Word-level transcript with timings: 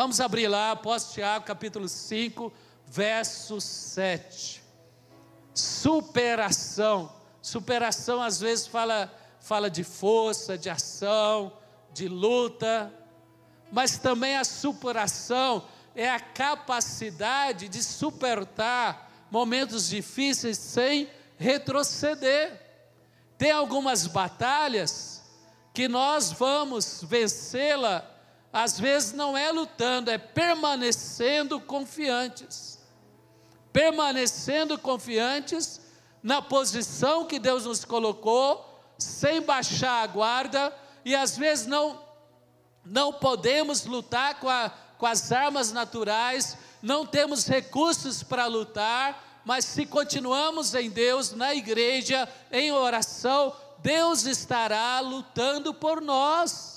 Vamos 0.00 0.18
abrir 0.18 0.48
lá, 0.48 0.70
apóstolo 0.70 1.12
Tiago, 1.12 1.44
capítulo 1.44 1.86
5, 1.86 2.50
verso 2.86 3.60
7. 3.60 4.62
Superação. 5.52 7.12
Superação 7.42 8.22
às 8.22 8.40
vezes 8.40 8.66
fala, 8.66 9.12
fala 9.40 9.68
de 9.68 9.84
força, 9.84 10.56
de 10.56 10.70
ação, 10.70 11.52
de 11.92 12.08
luta, 12.08 12.90
mas 13.70 13.98
também 13.98 14.38
a 14.38 14.42
superação 14.42 15.66
é 15.94 16.08
a 16.08 16.18
capacidade 16.18 17.68
de 17.68 17.82
suportar 17.82 19.26
momentos 19.30 19.86
difíceis 19.86 20.56
sem 20.56 21.10
retroceder. 21.36 22.58
Tem 23.36 23.50
algumas 23.50 24.06
batalhas 24.06 25.22
que 25.74 25.88
nós 25.88 26.32
vamos 26.32 27.04
vencê-la, 27.04 28.10
às 28.52 28.78
vezes 28.78 29.12
não 29.12 29.36
é 29.36 29.50
lutando, 29.52 30.10
é 30.10 30.18
permanecendo 30.18 31.60
confiantes. 31.60 32.78
Permanecendo 33.72 34.76
confiantes 34.78 35.80
na 36.22 36.42
posição 36.42 37.24
que 37.24 37.38
Deus 37.38 37.64
nos 37.64 37.84
colocou, 37.84 38.66
sem 38.98 39.40
baixar 39.40 40.02
a 40.02 40.06
guarda, 40.06 40.74
e 41.04 41.14
às 41.14 41.36
vezes 41.38 41.66
não, 41.66 42.00
não 42.84 43.12
podemos 43.12 43.84
lutar 43.84 44.38
com, 44.40 44.48
a, 44.48 44.70
com 44.98 45.06
as 45.06 45.30
armas 45.32 45.72
naturais, 45.72 46.56
não 46.82 47.06
temos 47.06 47.46
recursos 47.46 48.22
para 48.22 48.46
lutar, 48.46 49.42
mas 49.44 49.64
se 49.64 49.86
continuamos 49.86 50.74
em 50.74 50.90
Deus, 50.90 51.32
na 51.32 51.54
igreja, 51.54 52.28
em 52.52 52.72
oração, 52.72 53.54
Deus 53.78 54.26
estará 54.26 55.00
lutando 55.00 55.72
por 55.72 56.00
nós. 56.00 56.69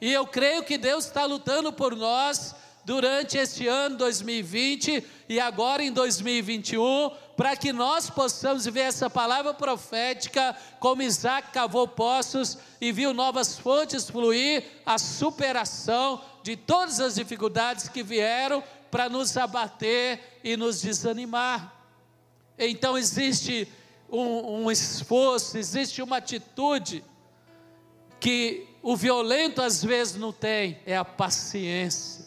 E 0.00 0.12
eu 0.12 0.26
creio 0.26 0.62
que 0.62 0.76
Deus 0.76 1.06
está 1.06 1.24
lutando 1.24 1.72
por 1.72 1.96
nós 1.96 2.54
durante 2.84 3.36
este 3.36 3.66
ano 3.66 3.96
2020 3.96 5.04
e 5.28 5.40
agora 5.40 5.82
em 5.82 5.90
2021, 5.90 7.10
para 7.36 7.56
que 7.56 7.72
nós 7.72 8.08
possamos 8.08 8.64
ver 8.64 8.82
essa 8.82 9.10
palavra 9.10 9.52
profética, 9.52 10.56
como 10.78 11.02
Isaac 11.02 11.50
cavou 11.50 11.88
poços 11.88 12.56
e 12.80 12.92
viu 12.92 13.12
novas 13.12 13.58
fontes 13.58 14.08
fluir, 14.08 14.62
a 14.86 14.98
superação 14.98 16.22
de 16.44 16.56
todas 16.56 17.00
as 17.00 17.16
dificuldades 17.16 17.88
que 17.88 18.04
vieram 18.04 18.62
para 18.88 19.08
nos 19.08 19.36
abater 19.36 20.38
e 20.44 20.56
nos 20.56 20.80
desanimar. 20.80 21.74
Então 22.56 22.96
existe 22.96 23.66
um, 24.08 24.62
um 24.62 24.70
esforço, 24.70 25.58
existe 25.58 26.00
uma 26.00 26.18
atitude 26.18 27.02
que 28.20 28.66
o 28.86 28.94
violento 28.94 29.60
às 29.60 29.82
vezes 29.82 30.14
não 30.14 30.32
tem, 30.32 30.78
é 30.86 30.96
a 30.96 31.04
paciência. 31.04 32.24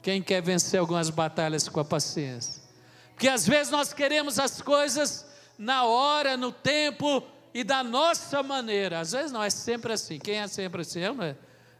Quem 0.00 0.22
quer 0.22 0.40
vencer 0.40 0.80
algumas 0.80 1.10
batalhas 1.10 1.68
com 1.68 1.78
a 1.78 1.84
paciência? 1.84 2.62
Porque 3.10 3.28
às 3.28 3.46
vezes 3.46 3.70
nós 3.70 3.92
queremos 3.92 4.38
as 4.38 4.62
coisas 4.62 5.26
na 5.58 5.84
hora, 5.84 6.34
no 6.34 6.50
tempo 6.50 7.22
e 7.52 7.62
da 7.62 7.84
nossa 7.84 8.42
maneira. 8.42 9.00
Às 9.00 9.12
vezes 9.12 9.32
não, 9.32 9.42
é 9.42 9.50
sempre 9.50 9.92
assim. 9.92 10.18
Quem 10.18 10.38
é 10.38 10.48
sempre 10.48 10.80
assim? 10.80 11.00
Eu 11.00 11.12
não 11.12 11.24
é. 11.24 11.36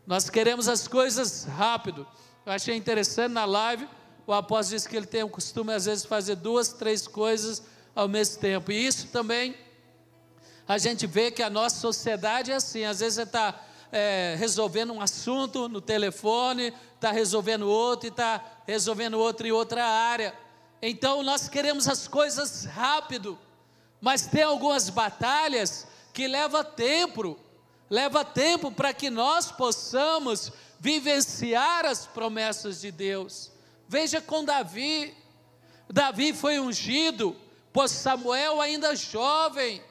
Nós 0.07 0.29
queremos 0.29 0.69
as 0.69 0.87
coisas 0.87 1.45
rápido. 1.45 2.07
Eu 2.45 2.53
achei 2.53 2.77
interessante 2.77 3.33
na 3.33 3.47
live, 3.47 3.89
o 4.27 4.35
apóstolo 4.35 4.77
disse 4.77 4.91
que 4.91 4.97
ele 4.99 5.07
tem 5.07 5.23
o 5.23 5.29
costume, 5.31 5.73
às 5.73 5.87
vezes, 5.87 6.05
fazer 6.05 6.37
duas, 6.37 6.69
três 6.69 7.09
coisas 7.09 7.63
ao 7.97 8.07
mesmo 8.07 8.43
tempo. 8.43 8.71
E 8.73 8.87
isso 8.87 9.07
também, 9.07 9.57
a 10.69 10.77
gente 10.77 11.07
vê 11.07 11.31
que 11.31 11.43
a 11.43 11.49
nossa 11.49 11.81
sociedade 11.81 12.53
é 12.53 12.57
assim. 12.57 12.85
Às 12.85 13.01
vezes 13.01 13.15
você 13.15 13.23
está 13.23 13.69
é, 13.93 14.37
resolvendo 14.39 14.93
um 14.93 15.01
assunto 15.01 15.69
no 15.69 15.81
telefone, 15.81 16.73
está 16.95 17.11
resolvendo 17.11 17.69
outro 17.69 18.07
e 18.07 18.11
está 18.11 18.43
resolvendo 18.67 19.19
outro 19.19 19.47
em 19.47 19.53
outra 19.53 19.85
área. 19.85 20.35
Então 20.83 21.23
nós 21.23 21.49
queremos 21.49 21.89
as 21.89 22.07
coisas 22.09 22.65
rápido, 22.65 23.39
mas 24.01 24.27
tem 24.27 24.43
algumas 24.43 24.89
batalhas 24.89 25.87
que 26.13 26.27
leva 26.27 26.65
tempo, 26.65 27.39
leva 27.89 28.25
tempo 28.25 28.71
para 28.71 28.93
que 28.93 29.11
nós 29.11 29.51
possamos 29.51 30.53
vivenciar 30.79 31.85
as 31.85 32.07
promessas 32.07 32.81
de 32.81 32.91
Deus. 32.91 33.53
Veja 33.87 34.21
com 34.21 34.45
Davi, 34.45 35.15
Davi 35.89 36.33
foi 36.33 36.59
ungido 36.59 37.37
por 37.73 37.89
Samuel 37.89 38.61
ainda 38.61 38.95
jovem, 38.95 39.83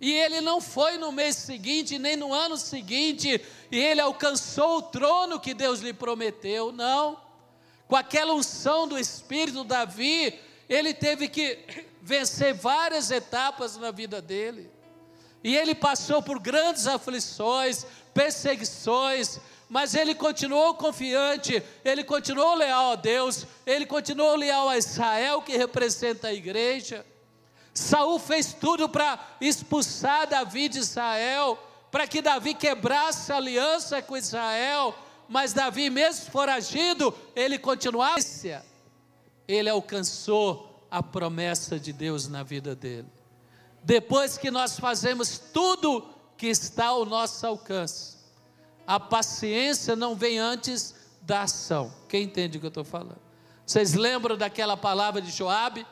e 0.00 0.12
ele 0.12 0.40
não 0.40 0.60
foi 0.60 0.96
no 0.96 1.12
mês 1.12 1.36
seguinte, 1.36 1.98
nem 1.98 2.16
no 2.16 2.32
ano 2.32 2.56
seguinte, 2.56 3.40
e 3.70 3.78
ele 3.78 4.00
alcançou 4.00 4.78
o 4.78 4.82
trono 4.82 5.38
que 5.38 5.52
Deus 5.52 5.80
lhe 5.80 5.92
prometeu, 5.92 6.72
não. 6.72 7.20
Com 7.86 7.96
aquela 7.96 8.32
unção 8.32 8.88
do 8.88 8.98
Espírito, 8.98 9.62
Davi, 9.62 10.40
ele 10.68 10.94
teve 10.94 11.28
que 11.28 11.58
vencer 12.00 12.54
várias 12.54 13.10
etapas 13.10 13.76
na 13.76 13.90
vida 13.90 14.22
dele. 14.22 14.70
E 15.44 15.54
ele 15.54 15.74
passou 15.74 16.22
por 16.22 16.38
grandes 16.38 16.86
aflições, 16.86 17.84
perseguições, 18.14 19.38
mas 19.68 19.94
ele 19.94 20.14
continuou 20.14 20.74
confiante, 20.74 21.62
ele 21.84 22.04
continuou 22.04 22.54
leal 22.54 22.92
a 22.92 22.96
Deus, 22.96 23.46
ele 23.66 23.84
continuou 23.84 24.34
leal 24.34 24.68
a 24.68 24.78
Israel, 24.78 25.42
que 25.42 25.56
representa 25.56 26.28
a 26.28 26.34
igreja. 26.34 27.04
Saul 27.74 28.18
fez 28.18 28.52
tudo 28.52 28.88
para 28.88 29.18
expulsar 29.40 30.26
Davi 30.26 30.68
de 30.68 30.78
Israel, 30.78 31.58
para 31.90 32.06
que 32.06 32.20
Davi 32.20 32.54
quebrasse 32.54 33.32
a 33.32 33.36
aliança 33.36 34.02
com 34.02 34.16
Israel, 34.16 34.94
mas 35.28 35.52
Davi, 35.52 35.90
mesmo 35.90 36.30
foragido, 36.30 37.14
ele 37.34 37.58
continuava. 37.58 38.18
Ele 39.46 39.68
alcançou 39.68 40.86
a 40.90 41.02
promessa 41.02 41.78
de 41.78 41.92
Deus 41.92 42.28
na 42.28 42.42
vida 42.42 42.74
dele. 42.74 43.08
Depois 43.82 44.36
que 44.36 44.50
nós 44.50 44.78
fazemos 44.78 45.38
tudo 45.38 46.08
que 46.36 46.48
está 46.48 46.86
ao 46.86 47.04
nosso 47.04 47.46
alcance, 47.46 48.16
a 48.86 48.98
paciência 48.98 49.94
não 49.94 50.14
vem 50.14 50.38
antes 50.38 50.94
da 51.22 51.42
ação. 51.42 51.92
Quem 52.08 52.24
entende 52.24 52.58
o 52.58 52.60
que 52.60 52.66
eu 52.66 52.70
estou 52.70 52.84
falando? 52.84 53.20
Vocês 53.64 53.94
lembram 53.94 54.36
daquela 54.36 54.76
palavra 54.76 55.22
de 55.22 55.30
Joabe? 55.30 55.86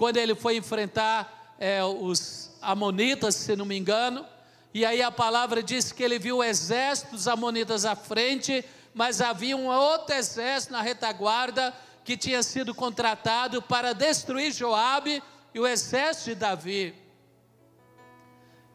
Quando 0.00 0.16
ele 0.16 0.34
foi 0.34 0.56
enfrentar 0.56 1.54
é, 1.58 1.84
os 1.84 2.56
Amonitas, 2.62 3.34
se 3.34 3.54
não 3.54 3.66
me 3.66 3.76
engano, 3.76 4.24
e 4.72 4.82
aí 4.82 5.02
a 5.02 5.12
palavra 5.12 5.62
diz 5.62 5.92
que 5.92 6.02
ele 6.02 6.18
viu 6.18 6.38
o 6.38 6.42
exército 6.42 7.10
dos 7.10 7.28
Amonitas 7.28 7.84
à 7.84 7.94
frente, 7.94 8.64
mas 8.94 9.20
havia 9.20 9.54
um 9.54 9.66
outro 9.66 10.14
exército 10.14 10.72
na 10.72 10.80
retaguarda 10.80 11.76
que 12.02 12.16
tinha 12.16 12.42
sido 12.42 12.74
contratado 12.74 13.60
para 13.60 13.92
destruir 13.92 14.52
Joabe 14.52 15.22
e 15.52 15.60
o 15.60 15.66
exército 15.66 16.30
de 16.30 16.36
Davi. 16.36 16.94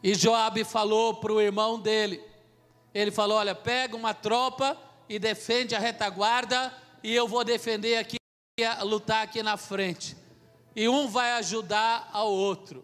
E 0.03 0.13
Joabe 0.13 0.63
falou 0.63 1.15
para 1.15 1.33
o 1.33 1.41
irmão 1.41 1.79
dele, 1.79 2.21
ele 2.93 3.09
falou: 3.09 3.39
Olha, 3.39 3.55
pega 3.55 3.95
uma 3.95 4.13
tropa 4.13 4.77
e 5.09 5.17
defende 5.17 5.73
a 5.73 5.79
retaguarda, 5.79 6.71
e 7.03 7.15
eu 7.15 7.27
vou 7.27 7.43
defender 7.43 7.97
aqui, 7.97 8.17
lutar 8.83 9.23
aqui 9.23 9.41
na 9.41 9.57
frente 9.57 10.23
e 10.75 10.89
um 10.89 11.07
vai 11.07 11.31
ajudar 11.33 12.09
ao 12.11 12.31
outro. 12.31 12.83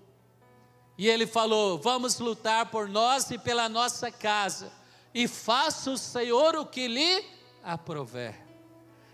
E 0.98 1.08
ele 1.08 1.28
falou: 1.28 1.78
Vamos 1.78 2.20
lutar 2.20 2.68
por 2.68 2.88
nós 2.88 3.30
e 3.32 3.38
pela 3.38 3.68
nossa 3.68 4.12
casa, 4.12 4.72
e 5.14 5.28
faça 5.28 5.92
o 5.92 5.98
Senhor 5.98 6.56
o 6.56 6.66
que 6.66 6.88
lhe 6.88 7.26
aprover. 7.64 8.40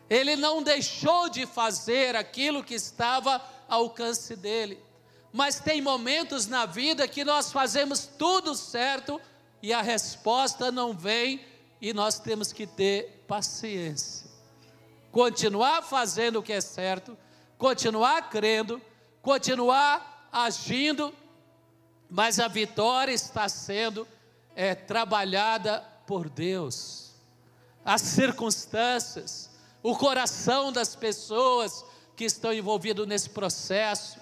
Ele 0.09 0.35
não 0.35 0.63
deixou 0.63 1.29
de 1.29 1.45
fazer 1.45 2.15
aquilo 2.15 2.63
que 2.63 2.75
estava 2.75 3.41
ao 3.67 3.83
alcance 3.83 4.35
dele. 4.35 4.79
Mas 5.33 5.59
tem 5.59 5.81
momentos 5.81 6.47
na 6.47 6.65
vida 6.65 7.07
que 7.07 7.25
nós 7.25 7.51
fazemos 7.51 8.07
tudo 8.17 8.55
certo 8.55 9.19
e 9.61 9.73
a 9.73 9.81
resposta 9.81 10.71
não 10.71 10.93
vem 10.93 11.45
e 11.81 11.93
nós 11.93 12.19
temos 12.19 12.53
que 12.53 12.65
ter 12.65 13.23
paciência. 13.27 14.27
Continuar 15.11 15.83
fazendo 15.83 16.39
o 16.39 16.43
que 16.43 16.53
é 16.53 16.61
certo, 16.61 17.17
continuar 17.57 18.29
crendo, 18.29 18.81
continuar 19.21 20.29
agindo, 20.31 21.13
mas 22.09 22.39
a 22.39 22.47
vitória 22.47 23.11
está 23.11 23.49
sendo 23.49 24.07
é, 24.55 24.75
trabalhada 24.75 25.79
por 26.05 26.29
Deus. 26.29 27.11
As 27.83 28.01
circunstâncias, 28.01 29.49
o 29.81 29.95
coração 29.95 30.71
das 30.71 30.95
pessoas 30.95 31.85
que 32.15 32.25
estão 32.25 32.53
envolvidas 32.53 33.07
nesse 33.07 33.29
processo, 33.29 34.19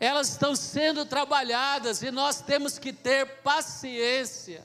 elas 0.00 0.28
estão 0.30 0.54
sendo 0.54 1.04
trabalhadas 1.04 2.02
e 2.02 2.10
nós 2.10 2.40
temos 2.40 2.78
que 2.78 2.92
ter 2.92 3.42
paciência. 3.42 4.64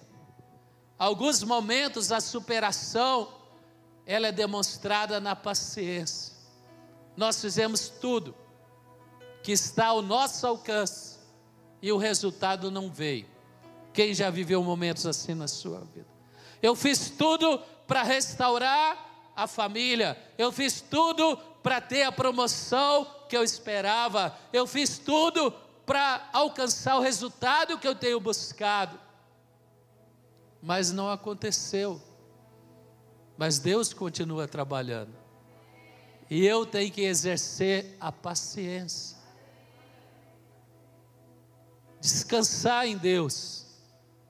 Alguns 0.97 1.43
momentos 1.43 2.11
a 2.11 2.21
superação 2.21 3.33
ela 4.05 4.27
é 4.27 4.31
demonstrada 4.31 5.19
na 5.19 5.35
paciência. 5.35 6.32
Nós 7.15 7.39
fizemos 7.39 7.89
tudo 7.89 8.35
que 9.41 9.51
está 9.51 9.87
ao 9.87 10.01
nosso 10.01 10.47
alcance 10.47 11.19
e 11.81 11.91
o 11.91 11.97
resultado 11.97 12.71
não 12.71 12.89
veio. 12.89 13.27
Quem 13.93 14.13
já 14.13 14.29
viveu 14.29 14.63
momentos 14.63 15.05
assim 15.05 15.33
na 15.33 15.47
sua 15.47 15.79
vida? 15.79 16.07
Eu 16.61 16.75
fiz 16.75 17.09
tudo 17.09 17.59
para 17.85 18.03
restaurar 18.03 19.31
a 19.35 19.47
família, 19.47 20.17
eu 20.37 20.51
fiz 20.51 20.81
tudo 20.81 21.37
para 21.61 21.81
ter 21.81 22.03
a 22.03 22.11
promoção 22.11 23.05
que 23.27 23.35
eu 23.35 23.43
esperava, 23.43 24.35
eu 24.51 24.65
fiz 24.65 24.97
tudo 24.97 25.51
para 25.85 26.29
alcançar 26.31 26.97
o 26.97 27.01
resultado 27.01 27.77
que 27.77 27.87
eu 27.87 27.95
tenho 27.95 28.19
buscado. 28.19 28.99
Mas 30.61 30.91
não 30.91 31.09
aconteceu. 31.09 32.01
Mas 33.37 33.59
Deus 33.59 33.93
continua 33.93 34.47
trabalhando. 34.47 35.22
E 36.29 36.45
eu 36.45 36.65
tenho 36.65 36.91
que 36.91 37.01
exercer 37.01 37.95
a 37.99 38.11
paciência. 38.11 39.17
Descansar 41.99 42.87
em 42.87 42.97
Deus. 42.97 43.65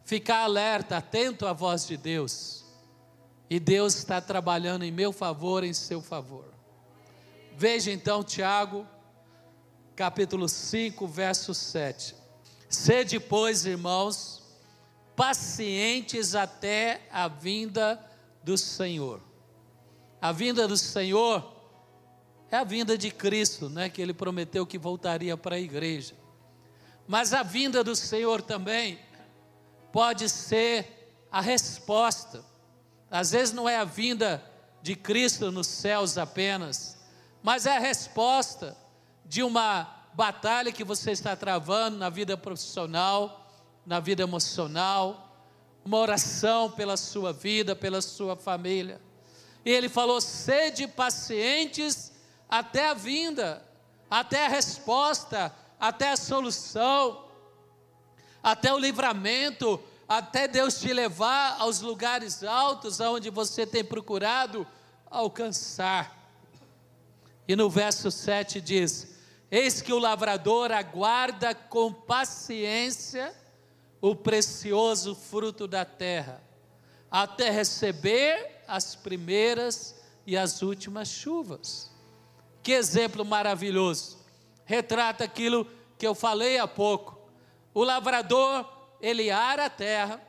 Ficar 0.06 0.44
alerta, 0.44 0.98
atento 0.98 1.48
à 1.48 1.54
voz 1.54 1.88
de 1.88 1.98
Deus. 1.98 2.64
E 3.50 3.60
Deus 3.60 3.96
está 3.96 4.20
trabalhando 4.20 4.84
em 4.84 4.92
meu 4.92 5.12
favor, 5.12 5.64
em 5.64 5.74
seu 5.74 6.02
favor. 6.02 6.54
Veja 7.56 7.92
então 7.92 8.24
Tiago, 8.24 8.88
capítulo 9.96 10.50
5, 10.50 11.08
verso 11.08 11.54
7. 11.54 12.16
Sede, 12.68 13.20
pois, 13.20 13.66
irmãos, 13.66 14.42
pacientes 15.16 16.34
até 16.34 17.08
a 17.12 17.28
vinda 17.28 18.04
do 18.44 18.58
Senhor. 18.58 19.22
A 20.20 20.32
vinda 20.32 20.68
do 20.68 20.76
Senhor 20.76 21.53
é 22.54 22.58
a 22.60 22.64
vinda 22.64 22.96
de 22.96 23.10
Cristo, 23.10 23.68
né, 23.68 23.90
que 23.90 24.00
ele 24.00 24.14
prometeu 24.14 24.64
que 24.64 24.78
voltaria 24.78 25.36
para 25.36 25.56
a 25.56 25.60
igreja. 25.60 26.14
Mas 27.08 27.34
a 27.34 27.42
vinda 27.42 27.84
do 27.84 27.96
Senhor 27.96 28.44
também 28.44 29.00
pode 29.92 30.30
ser 30.30 31.18
a 31.32 31.42
resposta. 31.42 32.46
Às 33.10 33.32
vezes 33.32 33.56
não 33.56 33.68
é 33.68 33.78
a 33.78 33.84
vinda 33.84 34.44
de 34.84 34.96
Cristo 34.96 35.52
nos 35.52 35.66
céus 35.66 36.16
apenas, 36.16 37.04
mas 37.42 37.66
é 37.66 37.76
a 37.76 37.80
resposta 37.80 38.78
de 39.26 39.42
uma 39.42 39.92
batalha 40.14 40.72
que 40.72 40.84
você 40.84 41.10
está 41.10 41.36
travando 41.36 41.98
na 41.98 42.12
vida 42.12 42.38
profissional, 42.38 43.52
na 43.84 44.00
vida 44.00 44.22
emocional, 44.22 45.44
uma 45.84 45.98
oração 45.98 46.70
pela 46.70 46.98
sua 46.98 47.34
vida, 47.34 47.76
pela 47.76 48.00
sua 48.00 48.36
família. 48.36 49.02
E 49.66 49.72
ele 49.72 49.90
falou: 49.90 50.22
sede 50.22 50.88
pacientes 50.88 52.13
até 52.50 52.90
a 52.90 52.94
vinda, 52.94 53.64
até 54.10 54.46
a 54.46 54.50
resposta, 54.50 55.54
até 55.80 56.12
a 56.12 56.18
solução, 56.18 57.26
até 58.42 58.74
o 58.74 58.78
livramento, 58.78 59.82
até 60.08 60.48
Deus 60.48 60.80
te 60.80 60.92
levar 60.92 61.58
aos 61.60 61.82
lugares 61.82 62.44
altos 62.44 63.02
aonde 63.02 63.30
você 63.30 63.66
tem 63.66 63.84
procurado 63.84 64.68
alcançar. 65.10 66.24
E 67.48 67.56
no 67.56 67.70
verso 67.70 68.12
7 68.12 68.60
diz: 68.60 69.16
Eis 69.50 69.82
que 69.82 69.94
o 69.94 70.00
lavrador 70.00 70.72
aguarda 70.72 71.54
com 71.54 71.94
paciência 71.94 73.34
o 74.02 74.16
precioso 74.16 75.16
fruto 75.16 75.68
da 75.68 75.86
terra, 75.86 76.44
até 77.10 77.50
receber 77.50 78.62
as 78.68 78.96
primeiras 78.96 79.96
e 80.28 80.36
as 80.36 80.62
últimas 80.62 81.08
chuvas. 81.08 81.93
Que 82.64 82.72
exemplo 82.72 83.24
maravilhoso! 83.24 84.18
Retrata 84.66 85.26
aquilo 85.26 85.68
que 85.98 86.08
eu 86.08 86.16
falei 86.16 86.58
há 86.58 86.68
pouco. 86.68 87.20
O 87.74 87.84
lavrador, 87.84 88.66
ele 89.02 89.30
ara 89.30 89.66
a 89.66 89.70
terra, 89.70 90.22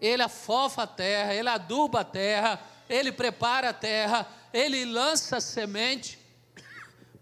ele 0.00 0.22
afofa 0.22 0.82
a 0.82 0.86
terra, 0.86 1.34
ele 1.34 1.48
aduba 1.48 2.00
a 2.00 2.04
terra, 2.04 2.60
ele 2.88 3.10
prepara 3.10 3.70
a 3.70 3.72
terra, 3.72 4.28
ele 4.52 4.84
lança 4.84 5.38
a 5.38 5.40
semente, 5.40 6.18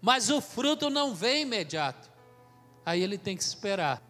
mas 0.01 0.29
o 0.29 0.41
fruto 0.41 0.89
não 0.89 1.15
vem 1.15 1.43
imediato. 1.43 2.09
Aí 2.85 3.01
ele 3.01 3.17
tem 3.17 3.35
que 3.35 3.43
esperar 3.43 4.01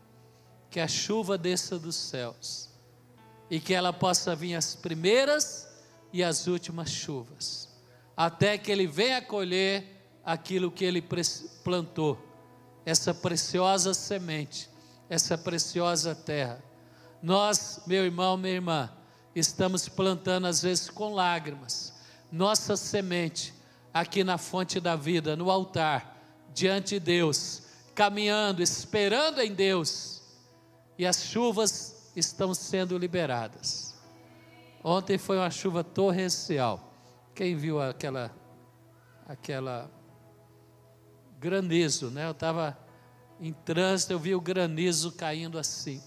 que 0.70 0.80
a 0.80 0.88
chuva 0.88 1.38
desça 1.38 1.80
dos 1.80 1.96
céus 1.96 2.70
e 3.50 3.60
que 3.60 3.74
ela 3.74 3.94
possa 3.94 4.36
vir 4.36 4.56
as 4.56 4.76
primeiras 4.76 5.68
e 6.12 6.24
as 6.24 6.48
últimas 6.48 6.90
chuvas, 6.90 7.67
até 8.18 8.58
que 8.58 8.72
ele 8.72 8.88
venha 8.88 9.22
colher 9.22 9.96
aquilo 10.26 10.72
que 10.72 10.84
ele 10.84 11.06
plantou, 11.64 12.18
essa 12.84 13.14
preciosa 13.14 13.94
semente, 13.94 14.68
essa 15.08 15.38
preciosa 15.38 16.16
terra. 16.16 16.64
Nós, 17.22 17.84
meu 17.86 18.04
irmão, 18.04 18.36
minha 18.36 18.56
irmã, 18.56 18.92
estamos 19.36 19.88
plantando 19.88 20.48
às 20.48 20.64
vezes 20.64 20.90
com 20.90 21.14
lágrimas, 21.14 21.94
nossa 22.32 22.76
semente 22.76 23.54
aqui 23.94 24.24
na 24.24 24.38
fonte 24.38 24.80
da 24.80 24.96
vida, 24.96 25.36
no 25.36 25.52
altar, 25.52 26.18
diante 26.54 26.96
de 26.96 27.00
Deus, 27.00 27.64
caminhando, 27.94 28.64
esperando 28.64 29.40
em 29.42 29.54
Deus, 29.54 30.24
e 30.98 31.06
as 31.06 31.24
chuvas 31.24 32.12
estão 32.16 32.54
sendo 32.54 32.98
liberadas. 32.98 33.96
Ontem 34.84 35.18
foi 35.18 35.38
uma 35.38 35.52
chuva 35.52 35.84
torrencial. 35.84 36.87
Quem 37.38 37.56
viu 37.56 37.82
aquela 37.82 38.36
aquela 39.26 39.90
granizo, 41.40 42.10
né? 42.10 42.26
Eu 42.26 42.32
estava 42.32 42.78
em 43.40 43.54
trânsito, 43.54 44.12
eu 44.12 44.20
vi 44.20 44.36
o 44.36 44.42
granizo 44.42 45.12
caindo 45.12 45.60
assim. 45.60 46.02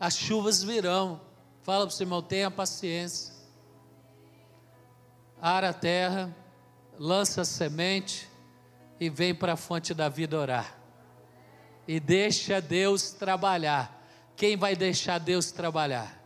As 0.00 0.16
chuvas 0.16 0.62
virão. 0.62 1.20
Fala 1.62 1.86
para 1.86 1.92
o 1.92 1.96
seu 1.96 2.04
irmão, 2.04 2.20
tenha 2.20 2.50
paciência 2.50 3.32
ara 5.40 5.70
a 5.70 5.72
terra, 5.72 6.34
lança 6.96 7.42
a 7.42 7.44
semente 7.44 8.28
e 9.00 9.10
vem 9.10 9.34
para 9.34 9.54
a 9.54 9.56
fonte 9.56 9.92
da 9.92 10.08
vida 10.08 10.38
orar. 10.38 10.78
E 11.86 11.98
deixa 11.98 12.60
Deus 12.60 13.10
trabalhar. 13.10 14.04
Quem 14.36 14.56
vai 14.56 14.76
deixar 14.76 15.18
Deus 15.18 15.50
trabalhar? 15.50 16.20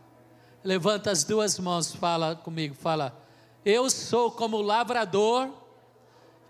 Levanta 0.63 1.09
as 1.09 1.23
duas 1.23 1.57
mãos, 1.57 1.93
fala 1.95 2.35
comigo, 2.35 2.75
fala: 2.75 3.26
Eu 3.69 3.89
sou 3.89 4.31
como 4.31 4.61
lavrador 4.61 5.53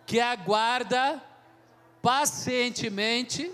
que 0.05 0.19
aguarda 0.19 1.19
pacientemente 1.99 3.51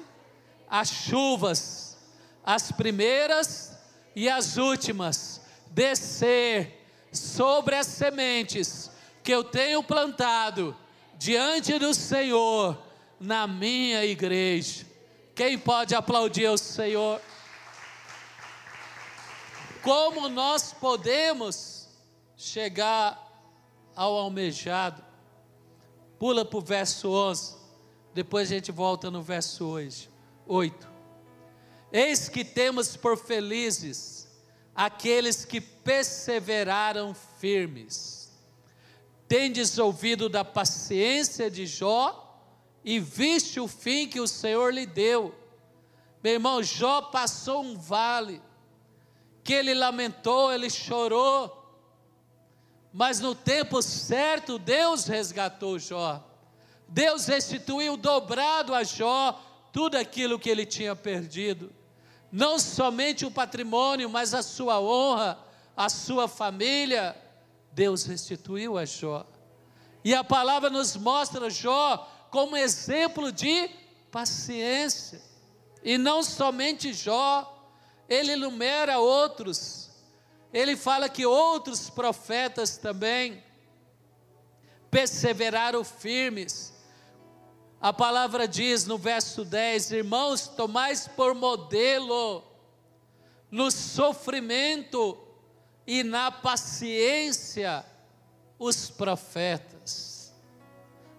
as 0.70 0.90
chuvas, 0.90 1.98
as 2.44 2.74
primeiras 2.74 3.72
e 4.14 4.28
as 4.30 4.58
últimas, 4.58 5.40
descer 5.68 6.86
sobre 7.14 7.76
as 7.76 7.88
sementes 7.88 8.92
que 9.24 9.32
eu 9.32 9.46
tenho 9.46 9.82
plantado 9.82 10.76
diante 11.18 11.80
do 11.80 11.94
Senhor 11.94 12.78
na 13.18 13.48
minha 13.48 14.04
igreja. 14.04 14.86
Quem 15.34 15.58
pode 15.58 15.96
aplaudir 15.96 16.50
o 16.50 16.58
Senhor? 16.58 17.22
Como 19.82 20.28
nós 20.28 20.74
podemos 20.74 21.88
chegar 22.36 23.24
ao 23.96 24.16
almejado? 24.16 25.04
Pula 26.20 26.46
para 26.46 26.58
o 26.58 26.62
verso 26.62 27.10
11, 27.10 27.56
depois 28.14 28.52
a 28.52 28.56
gente 28.56 28.72
volta 28.72 29.12
no 29.12 29.22
verso 29.22 29.76
8. 30.48 30.90
Eis 31.92 32.30
que 32.30 32.44
temos 32.44 32.96
por 32.96 33.18
felizes 33.18 34.28
aqueles 34.76 35.46
que 35.46 35.62
perseveraram 35.62 37.14
firmes 37.14 38.24
tendes 39.34 39.80
ouvido 39.80 40.30
da 40.30 40.46
paciência 40.46 41.50
de 41.50 41.66
Jó 41.66 42.40
e 42.86 43.00
viste 43.00 43.60
o 43.60 43.68
fim 43.68 44.08
que 44.08 44.20
o 44.20 44.28
Senhor 44.28 44.72
lhe 44.72 44.86
deu. 44.86 45.34
Meu 46.24 46.34
irmão, 46.34 46.62
Jó 46.62 47.02
passou 47.02 47.64
um 47.64 47.76
vale, 47.76 48.40
que 49.44 49.52
ele 49.52 49.74
lamentou, 49.74 50.54
ele 50.54 50.70
chorou, 50.70 51.63
mas 52.94 53.20
no 53.20 53.34
tempo 53.34 53.82
certo 53.82 54.60
Deus 54.60 55.08
resgatou 55.08 55.80
Jó. 55.80 56.24
Deus 56.88 57.26
restituiu 57.26 57.98
dobrado 57.98 58.76
a 58.76 58.84
Jó 58.84 59.42
tudo 59.72 59.98
aquilo 59.98 60.38
que 60.38 60.48
ele 60.48 60.64
tinha 60.64 60.96
perdido. 60.96 61.74
Não 62.32 62.60
somente 62.60 63.26
o 63.26 63.32
patrimônio, 63.32 64.08
mas 64.10 64.36
a 64.36 64.44
sua 64.44 64.80
honra, 64.80 65.40
a 65.76 65.90
sua 65.90 66.28
família, 66.28 67.16
Deus 67.72 68.06
restituiu 68.06 68.78
a 68.78 68.86
Jó. 68.86 69.26
E 70.04 70.14
a 70.14 70.24
palavra 70.24 70.70
nos 70.70 70.96
mostra 70.96 71.50
Jó 71.50 71.98
como 72.30 72.56
exemplo 72.56 73.32
de 73.32 73.70
paciência. 74.12 75.20
E 75.84 75.98
não 75.98 76.22
somente 76.22 76.94
Jó, 76.94 77.68
ele 78.08 78.34
enumera 78.34 79.00
outros. 79.00 79.90
Ele 80.54 80.78
fala 80.78 81.10
que 81.10 81.26
outros 81.26 81.90
profetas 81.90 82.78
também 82.78 83.44
perseveraram 84.92 85.84
firmes. 85.84 86.72
A 87.82 87.92
palavra 87.92 88.48
diz 88.48 88.86
no 88.86 88.98
verso 88.98 89.44
10: 89.44 89.92
Irmãos, 89.92 90.48
tomais 90.48 91.08
por 91.08 91.34
modelo 91.34 92.44
no 93.50 93.72
sofrimento 93.72 95.18
e 95.86 96.04
na 96.04 96.32
paciência 96.32 97.86
os 98.60 98.90
profetas, 98.92 100.34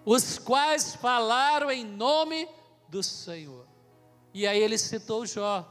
os 0.05 0.39
quais 0.39 0.95
falaram 0.95 1.71
em 1.71 1.85
nome 1.85 2.49
do 2.89 3.03
Senhor. 3.03 3.67
E 4.33 4.47
aí 4.47 4.61
ele 4.61 4.79
citou 4.79 5.27
Jó. 5.27 5.71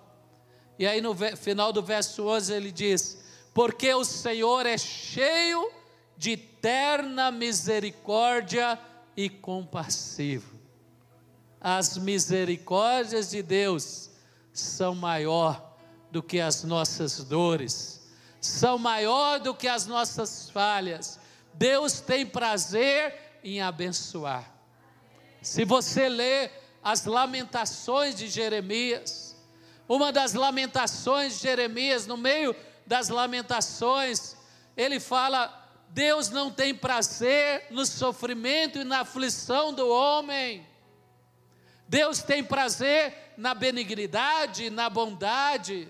E 0.78 0.86
aí 0.86 1.00
no 1.00 1.16
final 1.38 1.72
do 1.72 1.82
verso 1.82 2.28
11 2.28 2.54
ele 2.54 2.72
diz: 2.72 3.23
Porque 3.54 3.94
o 3.94 4.04
Senhor 4.04 4.66
é 4.66 4.78
cheio 4.78 5.72
de 6.18 6.38
terna 6.38 7.32
misericórdia 7.32 8.80
e 9.16 9.30
compassivo. 9.30 10.60
As 11.62 11.98
misericórdias 11.98 13.30
de 13.30 13.42
Deus 13.42 14.10
são 14.52 14.96
maior 14.96 15.76
do 16.12 16.22
que 16.22 16.40
as 16.40 16.64
nossas 16.64 17.24
dores, 17.24 18.02
são 18.40 18.78
maior 18.78 19.40
do 19.40 19.54
que 19.54 19.68
as 19.68 19.86
nossas 19.88 20.50
falhas. 20.50 21.20
Deus 21.54 22.02
tem 22.02 22.26
prazer 22.26 23.40
em 23.44 23.62
abençoar. 23.62 24.52
Se 25.42 25.66
você 25.66 26.10
ler 26.10 26.52
as 26.84 27.06
lamentações 27.06 28.16
de 28.16 28.28
Jeremias, 28.28 29.36
uma 29.88 30.12
das 30.12 30.34
lamentações 30.34 31.36
de 31.36 31.44
Jeremias, 31.44 32.08
no 32.08 32.18
meio 32.18 32.56
das 32.86 33.10
lamentações, 33.10 34.36
ele 34.76 35.00
fala: 35.00 35.64
Deus 35.90 36.30
não 36.30 36.52
tem 36.52 36.74
prazer 36.74 37.68
no 37.70 37.86
sofrimento 37.86 38.80
e 38.80 38.84
na 38.84 39.02
aflição 39.02 39.74
do 39.74 39.88
homem. 39.88 40.66
Deus 41.88 42.24
tem 42.24 42.44
prazer 42.44 43.34
na 43.38 43.54
benignidade, 43.54 44.70
na 44.70 44.90
bondade, 44.90 45.88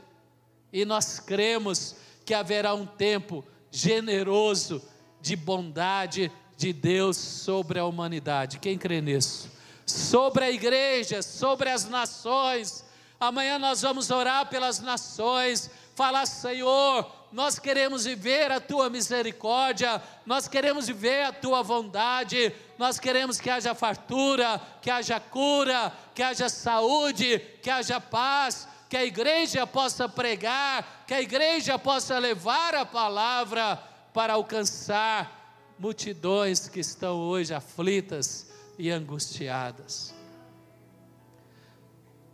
e 0.72 0.84
nós 0.86 1.20
cremos 1.20 1.96
que 2.26 2.34
haverá 2.34 2.74
um 2.74 2.86
tempo 2.86 3.46
generoso 3.72 4.82
de 5.22 5.36
bondade 5.36 6.32
de 6.58 6.74
Deus 6.74 7.18
sobre 7.18 7.80
a 7.80 7.86
humanidade. 7.86 8.60
Quem 8.60 8.78
crê 8.78 9.02
nisso? 9.02 9.50
Sobre 9.86 10.46
a 10.46 10.52
igreja, 10.52 11.22
sobre 11.22 11.70
as 11.70 11.86
nações. 11.88 12.84
Amanhã 13.20 13.58
nós 13.58 13.82
vamos 13.82 14.12
orar 14.12 14.48
pelas 14.50 14.80
nações, 14.80 15.70
falar, 15.96 16.26
Senhor, 16.26 17.10
nós 17.32 17.58
queremos 17.58 18.06
viver 18.06 18.52
a 18.52 18.60
tua 18.60 18.90
misericórdia, 18.90 20.02
nós 20.26 20.48
queremos 20.48 20.88
viver 20.88 21.24
a 21.24 21.34
tua 21.34 21.64
bondade, 21.64 22.54
nós 22.78 23.00
queremos 23.00 23.40
que 23.40 23.50
haja 23.50 23.74
fartura, 23.74 24.62
que 24.82 24.90
haja 24.90 25.20
cura, 25.20 25.92
que 26.14 26.22
haja 26.22 26.48
saúde, 26.48 27.40
que 27.62 27.70
haja 27.70 28.00
paz, 28.00 28.68
que 28.88 28.98
a 28.98 29.04
igreja 29.04 29.66
possa 29.66 30.08
pregar, 30.08 31.06
que 31.08 31.14
a 31.14 31.22
igreja 31.22 31.80
possa 31.80 32.20
levar 32.20 32.76
a 32.76 32.86
palavra 32.86 33.78
para 34.14 34.34
alcançar 34.34 35.74
multidões 35.80 36.70
que 36.70 36.80
estão 36.80 37.18
hoje 37.18 37.54
aflitas 37.54 38.48
e 38.78 38.92
angustiadas. 38.92 40.14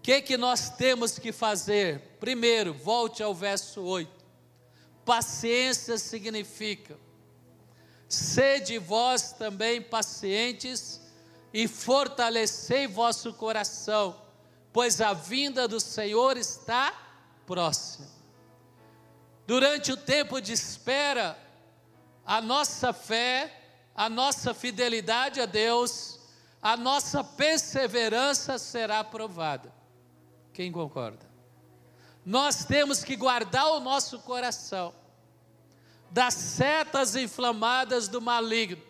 Que, 0.10 0.24
que 0.24 0.38
nós 0.38 0.72
temos 0.72 1.20
que 1.20 1.32
fazer? 1.32 2.00
Primeiro, 2.20 2.74
volte 2.74 3.22
ao 3.22 3.32
verso 3.32 3.84
8. 3.84 4.12
Paciência 5.06 6.00
significa: 6.00 6.98
sede 8.08 8.80
vós 8.80 9.34
também 9.34 9.80
pacientes 9.80 11.00
e 11.54 11.68
fortalecei 11.68 12.88
vosso 12.88 13.32
coração, 13.36 14.20
pois 14.74 15.00
a 15.00 15.14
vinda 15.14 15.68
do 15.68 15.80
Senhor 15.80 16.38
está 16.38 16.92
próxima. 17.46 18.08
Durante 19.46 19.92
o 19.92 19.98
tempo 19.98 20.42
de 20.42 20.54
espera, 20.54 21.38
a 22.26 22.42
nossa 22.42 22.92
fé, 22.92 23.62
a 23.94 24.10
nossa 24.10 24.56
fidelidade 24.56 25.40
a 25.40 25.46
Deus, 25.46 26.20
a 26.60 26.76
nossa 26.76 27.24
perseverança 27.24 28.58
será 28.58 29.04
provada. 29.04 29.78
Quem 30.60 30.74
concorda? 30.74 31.26
Nós 32.26 32.66
temos 32.66 33.02
que 33.02 33.16
guardar 33.16 33.68
o 33.68 33.80
nosso 33.80 34.20
coração 34.20 34.94
das 36.12 36.34
setas 36.34 37.16
inflamadas 37.16 38.10
do 38.10 38.20
maligno. 38.20 38.84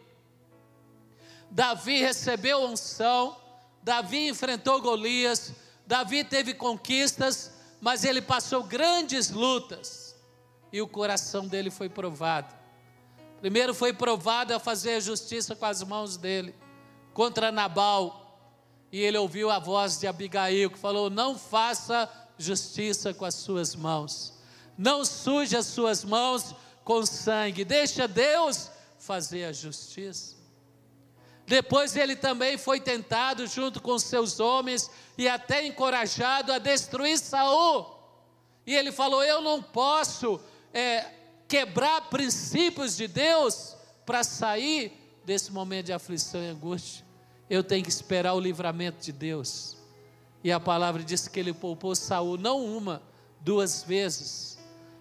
Davi 1.51 1.99
recebeu 1.99 2.63
unção, 2.65 3.37
Davi 3.83 4.29
enfrentou 4.29 4.81
Golias, 4.81 5.53
Davi 5.85 6.23
teve 6.23 6.55
conquistas, 6.55 7.53
mas 7.79 8.03
ele 8.03 8.23
passou 8.23 8.63
grandes 8.63 9.29
lutas 9.29 10.15
e 10.73 10.81
o 10.81 10.87
coração 10.87 11.47
dele 11.47 11.69
foi 11.69 11.87
provado. 11.87 12.51
Primeiro 13.41 13.75
foi 13.75 13.93
provado 13.93 14.55
a 14.55 14.59
fazer 14.59 14.99
justiça 15.01 15.55
com 15.55 15.67
as 15.67 15.83
mãos 15.83 16.17
dele 16.17 16.55
contra 17.13 17.51
Nabal. 17.51 18.28
E 18.91 18.99
ele 18.99 19.17
ouviu 19.17 19.49
a 19.49 19.59
voz 19.59 19.99
de 19.99 20.07
Abigail 20.07 20.69
que 20.69 20.77
falou: 20.77 21.09
Não 21.09 21.37
faça 21.37 22.09
justiça 22.37 23.13
com 23.13 23.25
as 23.25 23.35
suas 23.35 23.75
mãos, 23.75 24.33
não 24.77 25.05
suje 25.05 25.55
as 25.55 25.67
suas 25.67 26.03
mãos 26.03 26.55
com 26.83 27.05
sangue, 27.05 27.63
deixa 27.63 28.07
Deus 28.07 28.71
fazer 28.97 29.45
a 29.45 29.51
justiça. 29.51 30.37
Depois 31.45 31.95
ele 31.95 32.15
também 32.15 32.57
foi 32.57 32.79
tentado 32.79 33.47
junto 33.47 33.81
com 33.81 33.97
seus 33.97 34.39
homens 34.39 34.89
e 35.17 35.27
até 35.27 35.65
encorajado 35.65 36.53
a 36.53 36.59
destruir 36.59 37.17
Saul. 37.17 37.97
E 38.65 38.75
ele 38.75 38.91
falou: 38.91 39.23
Eu 39.23 39.41
não 39.41 39.61
posso 39.61 40.39
é, 40.71 41.07
quebrar 41.47 42.01
princípios 42.09 42.95
de 42.95 43.07
Deus 43.07 43.75
para 44.05 44.23
sair 44.23 44.93
desse 45.25 45.51
momento 45.51 45.87
de 45.87 45.93
aflição 45.93 46.41
e 46.41 46.47
angústia. 46.47 47.08
Eu 47.49 47.63
tenho 47.63 47.83
que 47.83 47.89
esperar 47.89 48.33
o 48.33 48.39
livramento 48.39 49.03
de 49.03 49.11
Deus. 49.11 49.77
E 50.43 50.51
a 50.51 50.59
palavra 50.59 51.03
diz 51.03 51.27
que 51.27 51.39
ele 51.39 51.53
poupou 51.53 51.95
Saul 51.95 52.37
não 52.37 52.63
uma, 52.63 53.01
duas 53.41 53.83
vezes. 53.83 54.57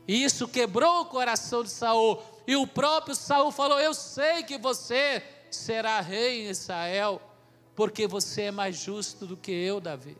E 0.07 0.25
isso 0.25 0.49
quebrou 0.49 1.02
o 1.02 1.07
coração 1.07 1.62
de 1.62 1.71
Saul. 1.71 2.23
E 2.47 2.57
o 2.57 2.67
próprio 2.67 3.14
Saul 3.14 3.52
falou: 3.52 3.78
Eu 3.78 3.93
sei 3.93 4.43
que 4.43 4.57
você 4.57 5.23
será 5.50 6.00
rei 6.00 6.47
em 6.47 6.50
Israel, 6.50 7.21
porque 7.76 8.07
você 8.07 8.43
é 8.43 8.50
mais 8.50 8.76
justo 8.76 9.26
do 9.26 9.37
que 9.37 9.52
eu, 9.52 9.81
Davi. 9.81 10.17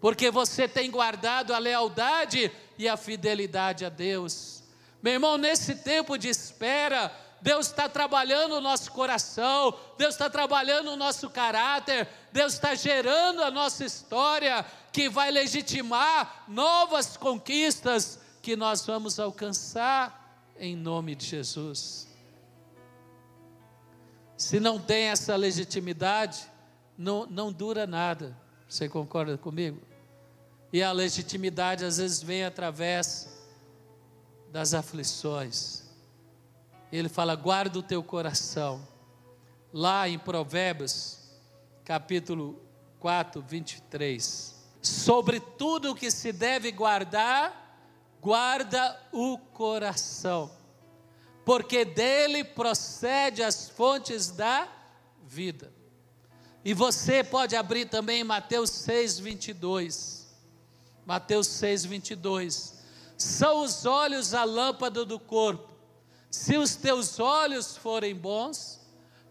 Porque 0.00 0.30
você 0.30 0.68
tem 0.68 0.90
guardado 0.90 1.52
a 1.52 1.58
lealdade 1.58 2.52
e 2.78 2.88
a 2.88 2.96
fidelidade 2.96 3.84
a 3.84 3.88
Deus. 3.88 4.62
Meu 5.02 5.14
irmão, 5.14 5.36
nesse 5.36 5.74
tempo 5.74 6.16
de 6.16 6.28
espera, 6.28 7.12
Deus 7.40 7.66
está 7.66 7.88
trabalhando 7.88 8.56
o 8.56 8.60
nosso 8.60 8.90
coração, 8.92 9.74
Deus 9.98 10.14
está 10.14 10.28
trabalhando 10.28 10.90
o 10.90 10.96
nosso 10.96 11.28
caráter, 11.30 12.08
Deus 12.32 12.54
está 12.54 12.74
gerando 12.74 13.42
a 13.42 13.50
nossa 13.50 13.84
história, 13.84 14.64
que 14.92 15.08
vai 15.08 15.30
legitimar 15.30 16.44
novas 16.48 17.16
conquistas 17.16 18.18
que 18.42 18.56
nós 18.56 18.84
vamos 18.86 19.18
alcançar 19.18 20.52
em 20.58 20.74
nome 20.74 21.14
de 21.14 21.26
Jesus. 21.26 22.08
Se 24.36 24.58
não 24.58 24.78
tem 24.78 25.04
essa 25.04 25.36
legitimidade, 25.36 26.46
não, 26.96 27.26
não 27.26 27.52
dura 27.52 27.86
nada. 27.86 28.36
Você 28.68 28.88
concorda 28.88 29.36
comigo? 29.38 29.80
E 30.72 30.82
a 30.82 30.92
legitimidade 30.92 31.84
às 31.84 31.98
vezes 31.98 32.22
vem 32.22 32.44
através 32.44 33.28
das 34.50 34.74
aflições 34.74 35.85
ele 36.92 37.08
fala: 37.08 37.34
guarda 37.34 37.78
o 37.78 37.82
teu 37.82 38.02
coração. 38.02 38.86
Lá 39.72 40.08
em 40.08 40.18
Provérbios, 40.18 41.18
capítulo 41.84 42.60
4, 43.00 43.42
23. 43.42 44.54
Sobre 44.80 45.40
tudo 45.40 45.90
o 45.90 45.94
que 45.94 46.10
se 46.10 46.32
deve 46.32 46.70
guardar, 46.70 47.66
guarda 48.20 48.98
o 49.12 49.36
coração, 49.38 50.50
porque 51.44 51.84
dele 51.84 52.44
procede 52.44 53.42
as 53.42 53.68
fontes 53.68 54.30
da 54.30 54.68
vida. 55.24 55.72
E 56.64 56.74
você 56.74 57.22
pode 57.22 57.54
abrir 57.54 57.86
também 57.86 58.24
Mateus 58.24 58.70
6, 58.70 59.20
22. 59.20 60.26
Mateus 61.04 61.46
6, 61.46 61.84
22. 61.84 62.74
São 63.16 63.62
os 63.62 63.86
olhos 63.86 64.34
a 64.34 64.42
lâmpada 64.42 65.04
do 65.04 65.20
corpo. 65.20 65.75
Se 66.30 66.56
os 66.56 66.76
teus 66.76 67.18
olhos 67.18 67.76
forem 67.76 68.14
bons, 68.14 68.80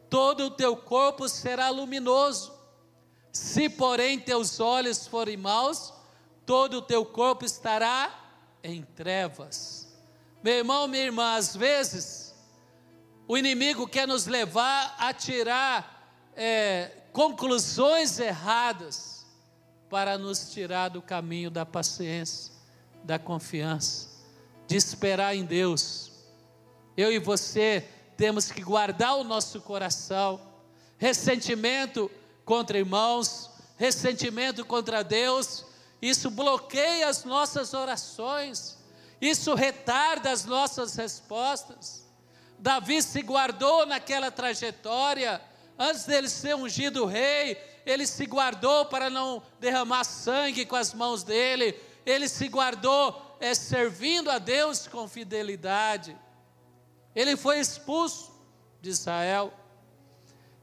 todo 0.10 0.46
o 0.46 0.52
teu 0.52 0.78
corpo 0.78 1.28
será 1.28 1.70
luminoso. 1.70 2.54
Se, 3.32 3.70
porém, 3.70 4.20
teus 4.20 4.60
olhos 4.60 5.08
forem 5.08 5.38
maus, 5.38 5.94
todo 6.46 6.78
o 6.78 6.82
teu 6.82 7.06
corpo 7.06 7.44
estará 7.44 8.14
em 8.64 8.82
trevas. 8.82 9.94
Meu 10.44 10.54
irmão, 10.54 10.88
minha 10.88 11.04
irmã, 11.04 11.36
às 11.36 11.56
vezes, 11.56 12.34
o 13.28 13.38
inimigo 13.38 13.88
quer 13.88 14.08
nos 14.08 14.26
levar 14.26 14.96
a 14.98 15.14
tirar 15.14 16.32
é, 16.36 16.92
conclusões 17.12 18.20
erradas 18.20 19.26
para 19.90 20.18
nos 20.18 20.52
tirar 20.52 20.90
do 20.90 21.02
caminho 21.02 21.50
da 21.50 21.66
paciência, 21.66 22.54
da 23.04 23.18
confiança, 23.18 24.10
de 24.68 24.76
esperar 24.76 25.36
em 25.36 25.46
Deus 25.46 26.05
eu 26.96 27.12
e 27.12 27.20
você 27.20 27.88
temos 28.16 28.52
que 28.52 28.62
guardar 28.62 29.18
o 29.18 29.24
nosso 29.24 29.62
coração. 29.62 30.40
Ressentimento 30.98 32.10
contra 32.46 32.78
irmãos, 32.78 33.50
ressentimento 33.78 34.64
contra 34.66 35.04
Deus, 35.04 35.66
isso 36.02 36.30
bloqueia 36.30 37.08
as 37.10 37.24
nossas 37.26 37.74
orações, 37.74 38.78
isso 39.20 39.54
retarda 39.54 40.32
as 40.32 40.46
nossas 40.46 40.96
respostas. 40.96 42.06
Davi 42.58 43.02
se 43.02 43.22
guardou 43.22 43.86
naquela 43.86 44.32
trajetória, 44.32 45.42
antes 45.78 46.06
dele 46.06 46.30
ser 46.30 46.56
ungido 46.56 47.06
rei, 47.06 47.58
ele 47.86 48.08
se 48.08 48.26
guardou 48.26 48.86
para 48.86 49.10
não 49.10 49.44
derramar 49.60 50.04
sangue 50.04 50.66
com 50.66 50.76
as 50.76 50.94
mãos 50.94 51.24
dele, 51.24 51.78
ele 52.06 52.30
se 52.30 52.48
guardou 52.48 53.38
é, 53.40 53.54
servindo 53.54 54.32
a 54.32 54.38
Deus 54.38 54.88
com 54.88 55.08
fidelidade. 55.08 56.16
Ele 57.16 57.38
foi 57.38 57.60
expulso 57.60 58.32
de 58.82 58.90
Israel. 58.90 59.54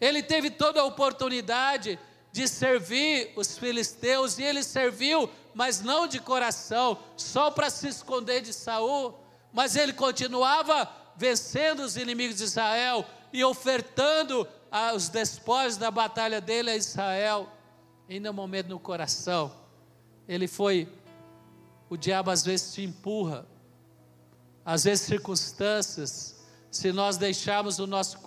Ele 0.00 0.22
teve 0.22 0.50
toda 0.50 0.80
a 0.80 0.84
oportunidade 0.84 1.98
de 2.32 2.48
servir 2.48 3.32
os 3.36 3.56
filisteus 3.58 4.38
e 4.38 4.42
ele 4.42 4.62
serviu, 4.62 5.30
mas 5.54 5.80
não 5.80 6.06
de 6.06 6.18
coração, 6.18 6.98
só 7.16 7.50
para 7.50 7.70
se 7.70 7.88
esconder 7.88 8.40
de 8.40 8.52
Saul. 8.52 9.14
Mas 9.52 9.76
ele 9.76 9.92
continuava 9.92 10.90
vencendo 11.16 11.80
os 11.80 11.96
inimigos 11.96 12.38
de 12.38 12.44
Israel 12.44 13.04
e 13.32 13.44
ofertando 13.44 14.48
os 14.94 15.08
despojos 15.08 15.76
da 15.76 15.90
batalha 15.90 16.40
dele 16.40 16.70
a 16.70 16.76
Israel. 16.76 17.48
Ainda 18.08 18.30
um 18.30 18.34
momento 18.34 18.68
no 18.68 18.78
coração, 18.78 19.52
ele 20.26 20.48
foi. 20.48 20.88
O 21.88 21.96
diabo 21.96 22.30
às 22.30 22.42
vezes 22.42 22.72
te 22.72 22.82
empurra, 22.82 23.46
às 24.64 24.84
vezes 24.84 25.04
circunstâncias, 25.04 26.41
se 26.72 26.90
nós 26.90 27.18
deixarmos 27.18 27.78
o 27.78 27.86
nosso 27.86 28.18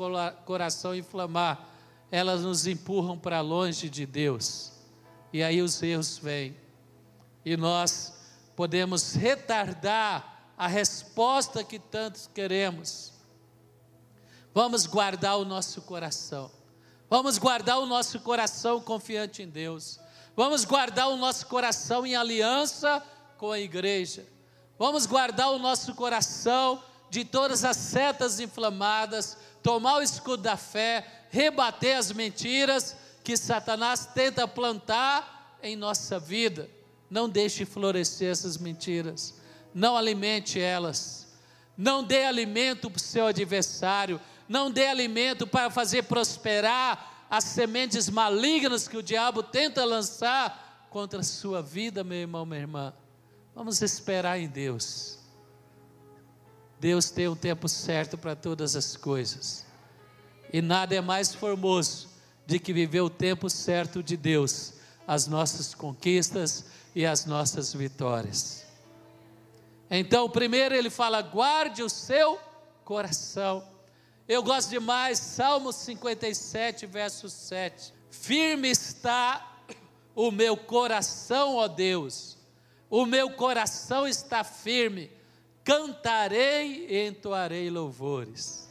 coração 0.45 0.95
inflamar, 0.95 1.67
elas 2.11 2.43
nos 2.43 2.67
empurram 2.67 3.17
para 3.17 3.41
longe 3.41 3.89
de 3.89 4.05
Deus. 4.05 4.71
E 5.33 5.41
aí 5.41 5.63
os 5.63 5.81
erros 5.81 6.19
vêm. 6.19 6.55
E 7.43 7.57
nós 7.57 8.13
podemos 8.55 9.15
retardar 9.15 10.51
a 10.55 10.67
resposta 10.67 11.63
que 11.63 11.79
tantos 11.79 12.29
queremos. 12.31 13.13
Vamos 14.53 14.85
guardar 14.85 15.39
o 15.39 15.43
nosso 15.43 15.81
coração. 15.81 16.51
Vamos 17.09 17.39
guardar 17.39 17.79
o 17.79 17.87
nosso 17.87 18.19
coração 18.19 18.79
confiante 18.79 19.41
em 19.41 19.49
Deus. 19.49 19.99
Vamos 20.35 20.65
guardar 20.65 21.09
o 21.09 21.17
nosso 21.17 21.47
coração 21.47 22.05
em 22.05 22.15
aliança 22.15 23.03
com 23.39 23.51
a 23.51 23.59
igreja. 23.59 24.23
Vamos 24.77 25.07
guardar 25.07 25.49
o 25.49 25.57
nosso 25.57 25.95
coração 25.95 26.83
de 27.15 27.23
todas 27.23 27.63
as 27.63 27.77
setas 27.77 28.41
inflamadas, 28.41 29.37
tomar 29.63 29.99
o 29.99 30.01
escudo 30.01 30.43
da 30.43 30.57
fé, 30.57 31.23
rebater 31.29 31.95
as 31.95 32.11
mentiras 32.11 32.93
que 33.23 33.37
Satanás 33.37 34.05
tenta 34.05 34.45
plantar 34.45 35.57
em 35.63 35.77
nossa 35.77 36.19
vida. 36.19 36.69
Não 37.09 37.29
deixe 37.29 37.63
florescer 37.63 38.29
essas 38.29 38.57
mentiras, 38.57 39.33
não 39.73 39.95
alimente 39.95 40.59
elas, 40.59 41.33
não 41.77 42.03
dê 42.03 42.25
alimento 42.25 42.91
para 42.91 42.97
o 42.97 43.01
seu 43.01 43.27
adversário, 43.27 44.19
não 44.45 44.69
dê 44.69 44.87
alimento 44.87 45.47
para 45.47 45.69
fazer 45.69 46.03
prosperar 46.03 47.27
as 47.29 47.45
sementes 47.45 48.09
malignas 48.09 48.89
que 48.89 48.97
o 48.97 49.03
diabo 49.03 49.41
tenta 49.41 49.85
lançar 49.85 50.87
contra 50.89 51.21
a 51.21 51.23
sua 51.23 51.61
vida, 51.61 52.03
meu 52.03 52.17
irmão, 52.17 52.45
minha 52.45 52.59
irmã. 52.59 52.93
Vamos 53.55 53.81
esperar 53.81 54.37
em 54.37 54.49
Deus. 54.49 55.14
Deus 56.79 57.09
tem 57.09 57.27
um 57.27 57.35
tempo 57.35 57.67
certo 57.67 58.17
para 58.17 58.35
todas 58.35 58.75
as 58.75 58.95
coisas. 58.95 59.65
E 60.51 60.61
nada 60.61 60.95
é 60.95 61.01
mais 61.01 61.33
formoso 61.33 62.09
de 62.45 62.59
que 62.59 62.73
viver 62.73 63.01
o 63.01 63.09
tempo 63.09 63.49
certo 63.49 64.03
de 64.03 64.15
Deus, 64.15 64.73
as 65.07 65.27
nossas 65.27 65.73
conquistas 65.73 66.65
e 66.93 67.05
as 67.05 67.25
nossas 67.25 67.73
vitórias. 67.73 68.65
Então, 69.89 70.29
primeiro 70.29 70.75
ele 70.75 70.89
fala: 70.89 71.21
guarde 71.21 71.83
o 71.83 71.89
seu 71.89 72.39
coração. 72.83 73.67
Eu 74.27 74.41
gosto 74.41 74.69
demais, 74.69 75.19
Salmo 75.19 75.71
57, 75.71 76.85
verso 76.87 77.29
7. 77.29 77.93
Firme 78.09 78.69
está 78.69 79.61
o 80.15 80.31
meu 80.31 80.55
coração, 80.55 81.55
ó 81.55 81.67
Deus, 81.67 82.37
o 82.89 83.05
meu 83.05 83.31
coração 83.31 84.07
está 84.07 84.43
firme, 84.43 85.11
cantarei 85.65 86.85
e 86.87 87.07
entoarei 87.07 87.71
louvores. 87.71 88.69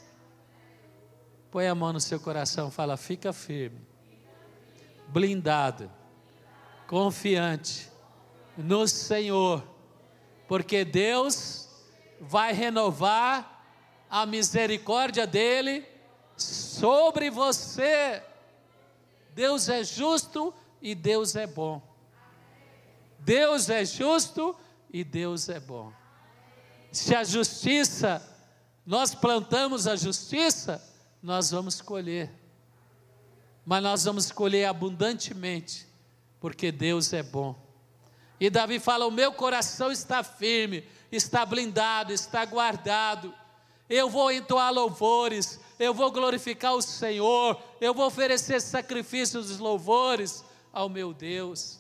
Põe 1.51 1.67
a 1.67 1.75
mão 1.75 1.93
no 1.93 2.01
seu 2.01 2.21
coração, 2.21 2.71
fala, 2.71 2.97
fica 2.97 3.33
firme, 3.33 3.81
blindado, 5.09 5.91
confiante 6.87 7.91
no 8.57 8.87
Senhor, 8.87 9.63
porque 10.47 10.85
Deus 10.85 11.69
vai 12.21 12.53
renovar 12.53 13.67
a 14.09 14.25
misericórdia 14.25 15.27
dele 15.27 15.85
sobre 16.37 17.29
você. 17.29 18.23
Deus 19.35 19.69
é 19.69 19.83
justo 19.83 20.55
e 20.81 20.95
Deus 20.95 21.35
é 21.35 21.47
bom. 21.47 21.83
Deus 23.19 23.69
é 23.69 23.85
justo 23.85 24.57
e 24.93 25.03
Deus 25.03 25.49
é 25.49 25.59
bom. 25.59 25.93
Se 26.95 27.15
a 27.15 27.25
justiça, 27.25 28.23
nós 28.87 29.15
plantamos 29.15 29.87
a 29.87 29.97
justiça, 29.97 30.83
nós 31.23 31.51
vamos 31.51 31.81
colher. 31.81 32.31
Mas 33.67 33.83
nós 33.83 34.05
vamos 34.05 34.31
colher 34.31 34.67
abundantemente, 34.67 35.87
porque 36.41 36.71
Deus 36.71 37.13
é 37.13 37.23
bom. 37.23 37.55
E 38.39 38.49
Davi 38.49 38.79
fala: 38.79 39.07
O 39.07 39.11
meu 39.11 39.33
coração 39.33 39.91
está 39.91 40.23
firme, 40.23 40.85
está 41.11 41.45
blindado, 41.45 42.13
está 42.13 42.45
guardado 42.45 43.35
eu 43.89 44.09
vou 44.09 44.33
entoar 44.33 44.73
louvores, 44.73 45.61
eu 45.79 45.93
vou 45.93 46.11
glorificar 46.11 46.75
o 46.75 46.83
Senhor, 46.83 47.61
eu 47.81 47.93
vou 47.93 48.07
oferecer 48.07 48.61
sacrifícios 48.61 49.49
de 49.49 49.63
louvores 49.63 50.45
ao 50.73 50.89
meu 50.89 51.13
Deus. 51.13 51.79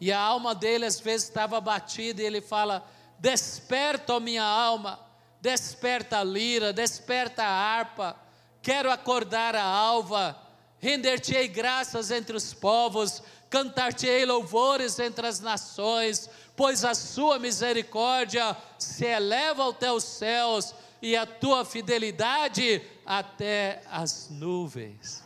E 0.00 0.10
a 0.10 0.18
alma 0.18 0.54
dele 0.54 0.86
às 0.86 0.98
vezes 0.98 1.28
estava 1.28 1.60
batida 1.60 2.22
e 2.22 2.26
ele 2.26 2.40
fala: 2.40 2.88
Desperta, 3.20 4.14
ó 4.14 4.20
minha 4.20 4.42
alma, 4.42 4.98
desperta 5.42 6.20
a 6.20 6.24
lira, 6.24 6.72
desperta 6.72 7.42
a 7.42 7.46
harpa, 7.46 8.16
quero 8.62 8.90
acordar 8.90 9.54
a 9.54 9.62
alva, 9.62 10.34
render-te-ei 10.78 11.46
graças 11.46 12.10
entre 12.10 12.34
os 12.34 12.54
povos, 12.54 13.22
cantar-te-ei 13.50 14.24
louvores 14.24 14.98
entre 14.98 15.26
as 15.26 15.38
nações, 15.38 16.30
pois 16.56 16.82
a 16.82 16.94
sua 16.94 17.38
misericórdia 17.38 18.56
se 18.78 19.04
eleva 19.04 19.68
até 19.68 19.92
os 19.92 20.04
céus 20.04 20.74
e 21.02 21.14
a 21.14 21.26
tua 21.26 21.62
fidelidade 21.62 22.80
até 23.04 23.82
as 23.90 24.30
nuvens. 24.30 25.22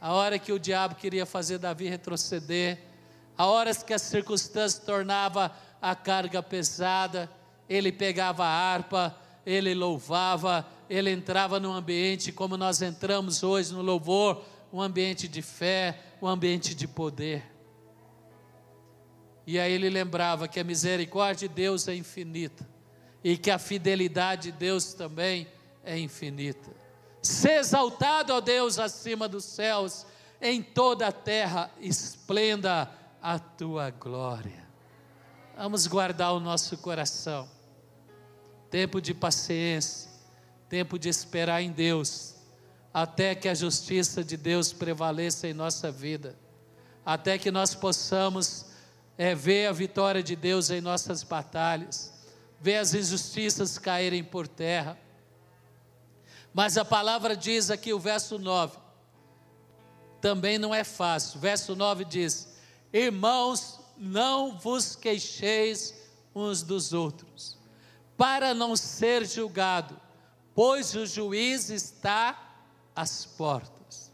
A 0.00 0.12
hora 0.12 0.38
que 0.38 0.52
o 0.52 0.58
diabo 0.58 0.94
queria 0.94 1.26
fazer 1.26 1.58
Davi 1.58 1.88
retroceder, 1.88 2.80
a 3.36 3.46
horas 3.46 3.82
que 3.82 3.92
a 3.92 3.98
circunstância 3.98 4.82
tornava 4.84 5.52
a 5.80 5.94
carga 5.94 6.42
pesada, 6.42 7.30
ele 7.68 7.92
pegava 7.92 8.44
a 8.44 8.48
harpa, 8.48 9.16
ele 9.44 9.74
louvava, 9.74 10.66
ele 10.88 11.10
entrava 11.10 11.60
num 11.60 11.72
ambiente 11.72 12.32
como 12.32 12.56
nós 12.56 12.82
entramos 12.82 13.42
hoje 13.42 13.72
no 13.72 13.82
louvor, 13.82 14.44
um 14.72 14.80
ambiente 14.80 15.28
de 15.28 15.42
fé, 15.42 15.98
um 16.20 16.26
ambiente 16.26 16.74
de 16.74 16.88
poder. 16.88 17.44
E 19.46 19.60
aí 19.60 19.72
ele 19.72 19.88
lembrava 19.88 20.48
que 20.48 20.58
a 20.58 20.64
misericórdia 20.64 21.48
de 21.48 21.54
Deus 21.54 21.86
é 21.86 21.94
infinita 21.94 22.68
e 23.22 23.36
que 23.36 23.50
a 23.50 23.58
fidelidade 23.58 24.50
de 24.50 24.58
Deus 24.58 24.92
também 24.92 25.46
é 25.84 25.96
infinita. 25.96 26.70
Se 27.22 27.50
exaltado, 27.50 28.32
ó 28.32 28.40
Deus, 28.40 28.78
acima 28.78 29.28
dos 29.28 29.44
céus, 29.44 30.04
em 30.40 30.62
toda 30.62 31.06
a 31.06 31.12
terra 31.12 31.70
esplenda 31.80 32.90
a 33.22 33.38
tua 33.38 33.90
glória. 33.90 34.65
Vamos 35.56 35.86
guardar 35.86 36.34
o 36.34 36.40
nosso 36.40 36.76
coração. 36.76 37.48
Tempo 38.70 39.00
de 39.00 39.14
paciência, 39.14 40.10
tempo 40.68 40.98
de 40.98 41.08
esperar 41.08 41.62
em 41.62 41.72
Deus, 41.72 42.34
até 42.92 43.34
que 43.34 43.48
a 43.48 43.54
justiça 43.54 44.22
de 44.22 44.36
Deus 44.36 44.70
prevaleça 44.70 45.48
em 45.48 45.54
nossa 45.54 45.90
vida, 45.90 46.38
até 47.06 47.38
que 47.38 47.50
nós 47.50 47.74
possamos 47.74 48.66
é 49.16 49.34
ver 49.34 49.66
a 49.66 49.72
vitória 49.72 50.22
de 50.22 50.36
Deus 50.36 50.68
em 50.68 50.82
nossas 50.82 51.22
batalhas, 51.22 52.12
ver 52.60 52.76
as 52.76 52.92
injustiças 52.92 53.78
caírem 53.78 54.22
por 54.22 54.46
terra. 54.46 54.98
Mas 56.52 56.76
a 56.76 56.84
palavra 56.84 57.34
diz 57.34 57.70
aqui, 57.70 57.94
o 57.94 57.98
verso 57.98 58.38
9, 58.38 58.76
também 60.20 60.58
não 60.58 60.74
é 60.74 60.84
fácil. 60.84 61.40
Verso 61.40 61.74
9 61.74 62.04
diz: 62.04 62.54
Irmãos, 62.92 63.75
não 63.98 64.58
vos 64.58 64.94
queixeis 64.94 65.94
uns 66.34 66.62
dos 66.62 66.92
outros, 66.92 67.58
para 68.16 68.54
não 68.54 68.76
ser 68.76 69.26
julgado, 69.26 69.98
pois 70.54 70.94
o 70.94 71.06
juiz 71.06 71.70
está 71.70 72.56
às 72.94 73.24
portas. 73.24 74.12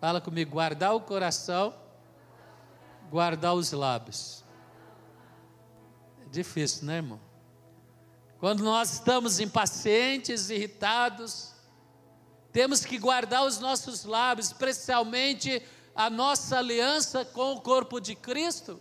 Fala 0.00 0.20
comigo, 0.20 0.52
guardar 0.52 0.94
o 0.94 1.00
coração, 1.00 1.74
guardar 3.10 3.54
os 3.54 3.72
lábios. 3.72 4.44
É 6.24 6.28
difícil, 6.30 6.86
né, 6.86 6.96
irmão? 6.96 7.20
Quando 8.38 8.64
nós 8.64 8.94
estamos 8.94 9.38
impacientes, 9.38 10.48
irritados, 10.48 11.52
temos 12.52 12.84
que 12.84 12.98
guardar 12.98 13.44
os 13.44 13.58
nossos 13.58 14.04
lábios, 14.04 14.46
especialmente 14.46 15.62
a 15.94 16.08
nossa 16.08 16.58
aliança 16.58 17.24
com 17.24 17.52
o 17.52 17.60
corpo 17.60 18.00
de 18.00 18.14
Cristo, 18.14 18.80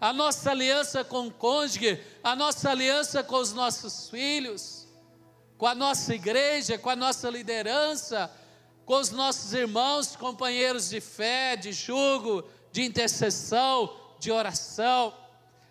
a 0.00 0.12
nossa 0.12 0.50
aliança 0.50 1.02
com 1.04 1.28
o 1.28 1.30
cônjuge, 1.30 2.00
a 2.22 2.36
nossa 2.36 2.70
aliança 2.70 3.22
com 3.22 3.36
os 3.36 3.52
nossos 3.52 4.08
filhos 4.10 4.84
com 5.56 5.66
a 5.66 5.74
nossa 5.74 6.14
igreja, 6.14 6.78
com 6.78 6.90
a 6.90 6.96
nossa 6.96 7.30
liderança, 7.30 8.30
com 8.84 8.96
os 8.96 9.10
nossos 9.10 9.52
irmãos, 9.54 10.16
companheiros 10.16 10.90
de 10.90 11.00
fé, 11.00 11.56
de 11.56 11.72
jugo, 11.72 12.44
de 12.72 12.82
intercessão, 12.82 13.94
de 14.18 14.30
oração. 14.30 15.14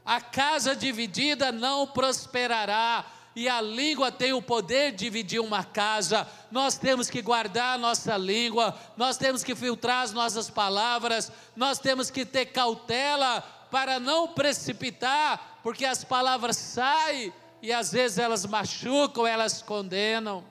A 0.06 0.20
casa 0.20 0.76
dividida 0.76 1.52
não 1.52 1.86
prosperará, 1.86 3.06
e 3.36 3.50
a 3.50 3.60
língua 3.62 4.12
tem 4.12 4.32
o 4.32 4.42
poder 4.42 4.92
de 4.92 5.06
dividir 5.06 5.40
uma 5.40 5.64
casa. 5.64 6.28
Nós 6.52 6.78
temos 6.78 7.10
que 7.10 7.22
guardar 7.22 7.76
a 7.76 7.78
nossa 7.80 8.16
língua, 8.16 8.78
nós 8.96 9.18
temos 9.18 9.44
que 9.44 9.56
filtrar 9.56 10.04
as 10.04 10.12
nossas 10.12 10.50
palavras, 10.50 11.32
nós 11.56 11.80
temos 11.80 12.12
que 12.12 12.26
ter 12.26 12.48
cautela 12.48 13.44
para 13.74 14.00
não 14.00 14.28
precipitar, 14.28 15.58
porque 15.64 15.84
as 15.84 16.04
palavras 16.04 16.58
saem 16.58 17.34
e 17.60 17.74
às 17.74 17.92
vezes 17.92 18.20
elas 18.20 18.46
machucam, 18.46 19.26
elas 19.26 19.64
condenam. 19.64 20.46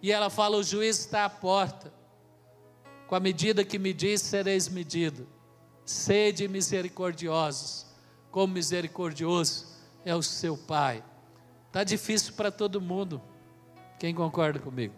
E 0.00 0.12
ela 0.12 0.30
fala: 0.30 0.56
o 0.56 0.62
juiz 0.62 1.00
está 1.00 1.24
à 1.24 1.28
porta. 1.28 1.92
Com 3.08 3.16
a 3.16 3.20
medida 3.20 3.64
que 3.64 3.76
medis, 3.76 4.20
sereis 4.20 4.68
medido. 4.68 5.26
Sede 5.84 6.46
misericordiosos, 6.46 7.86
como 8.30 8.54
misericordioso 8.54 9.66
é 10.04 10.14
o 10.14 10.22
seu 10.22 10.56
Pai. 10.56 11.02
Está 11.66 11.82
difícil 11.82 12.34
para 12.34 12.52
todo 12.52 12.80
mundo. 12.80 13.20
Quem 13.98 14.14
concorda 14.14 14.60
comigo? 14.60 14.94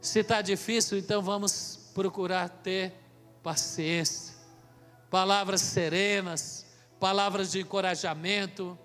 Se 0.00 0.18
está 0.18 0.42
difícil, 0.42 0.98
então 0.98 1.22
vamos 1.22 1.90
procurar 1.94 2.48
ter 2.48 2.92
paciência, 3.40 4.35
palavras 5.16 5.62
serenas, 5.62 6.66
palavras 7.00 7.50
de 7.50 7.60
encorajamento, 7.60 8.78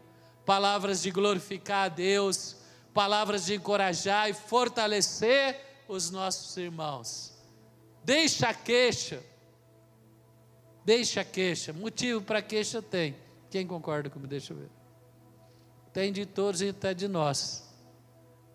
palavras 0.45 1.01
de 1.01 1.11
glorificar 1.11 1.87
a 1.87 1.89
Deus, 1.89 2.55
palavras 2.93 3.45
de 3.45 3.55
encorajar 3.55 4.29
e 4.29 4.33
fortalecer 4.33 5.59
os 5.89 6.09
nossos 6.09 6.55
irmãos. 6.55 7.37
Deixa 8.01 8.47
a 8.47 8.53
queixa, 8.53 9.21
deixa 10.85 11.19
a 11.19 11.25
queixa, 11.25 11.73
motivo 11.73 12.21
para 12.21 12.41
queixa 12.41 12.81
tem. 12.81 13.13
Quem 13.49 13.67
concorda 13.67 14.09
comigo? 14.09 14.29
Deixa 14.29 14.53
eu 14.53 14.57
ver. 14.57 14.69
Tem 15.91 16.13
de 16.13 16.25
todos 16.25 16.61
e 16.61 16.69
até 16.69 16.93
de 16.93 17.09
nós. 17.09 17.69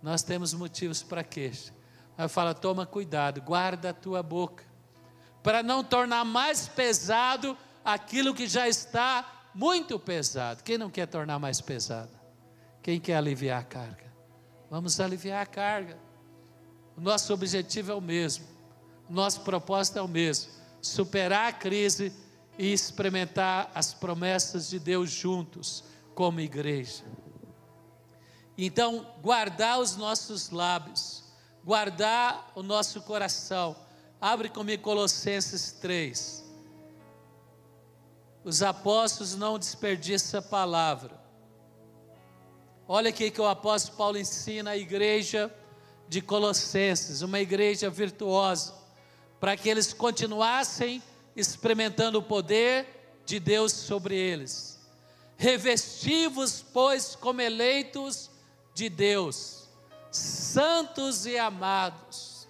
Nós 0.01 0.23
temos 0.23 0.55
motivos 0.55 1.03
para 1.03 1.23
queixa. 1.23 1.75
Aí 2.17 2.27
fala: 2.27 2.55
toma 2.55 2.87
cuidado, 2.87 3.43
guarda 3.43 3.91
a 3.91 3.93
tua 3.93 4.23
boca, 4.23 4.65
para 5.43 5.63
não 5.63 5.85
tornar 5.85 6.25
mais 6.25 6.67
pesado 6.67 7.55
aquilo 7.87 8.35
que 8.35 8.49
já 8.49 8.69
está 8.69 9.49
muito 9.55 9.97
pesado. 9.97 10.65
Quem 10.65 10.77
não 10.77 10.91
quer 10.91 11.07
tornar 11.07 11.39
mais 11.39 11.61
pesado? 11.61 12.11
Quem 12.83 12.99
quer 12.99 13.15
aliviar 13.15 13.61
a 13.61 13.65
carga? 13.65 14.13
Vamos 14.69 14.99
aliviar 14.99 15.41
a 15.41 15.47
carga. 15.47 15.97
O 16.97 17.01
nosso 17.01 17.33
objetivo 17.33 17.93
é 17.93 17.95
o 17.95 18.01
mesmo. 18.01 18.45
O 19.09 19.13
nosso 19.13 19.43
propósito 19.43 20.01
é 20.01 20.03
o 20.03 20.09
mesmo: 20.09 20.51
superar 20.83 21.49
a 21.49 21.53
crise 21.53 22.13
e 22.59 22.73
experimentar 22.73 23.71
as 23.73 23.95
promessas 23.95 24.69
de 24.69 24.81
Deus 24.81 25.09
juntos, 25.11 25.85
como 26.13 26.41
igreja. 26.41 27.05
Então, 28.59 29.07
guardar 29.23 29.79
os 29.79 29.97
nossos 29.97 30.51
lábios, 30.51 31.23
guardar 31.63 32.51
o 32.57 32.63
nosso 32.65 33.01
coração. 33.03 33.77
Abre 34.21 34.49
comigo 34.49 34.83
Colossenses 34.83 35.73
3 35.73 36.46
os 38.47 38.63
apóstolos 38.63 39.35
não 39.35 39.59
desperdiçam 39.59 40.39
a 40.39 40.43
palavra. 40.43 41.21
Olha 42.87 43.09
aqui 43.09 43.29
que 43.29 43.41
o 43.41 43.47
apóstolo 43.49 43.97
Paulo 43.99 44.19
ensina 44.19 44.71
a 44.71 44.77
igreja 44.77 45.53
de 46.09 46.23
Colossenses, 46.23 47.23
uma 47.23 47.41
igreja 47.41 47.91
virtuosa, 47.91 48.73
para 49.41 49.57
que 49.57 49.69
eles 49.69 49.93
continuassem 49.93 51.03
experimentando 51.35 52.21
o 52.21 52.23
poder 52.23 52.87
de 53.27 53.41
Deus 53.41 53.73
sobre 53.73 54.15
eles. 54.15 54.79
Revestivos, 55.37 56.65
pois, 56.73 57.17
como 57.17 57.41
eleitos 57.41 58.31
de 58.73 58.89
Deus, 58.89 59.69
santos 60.13 61.27
e 61.27 61.37
amados, 61.37 62.47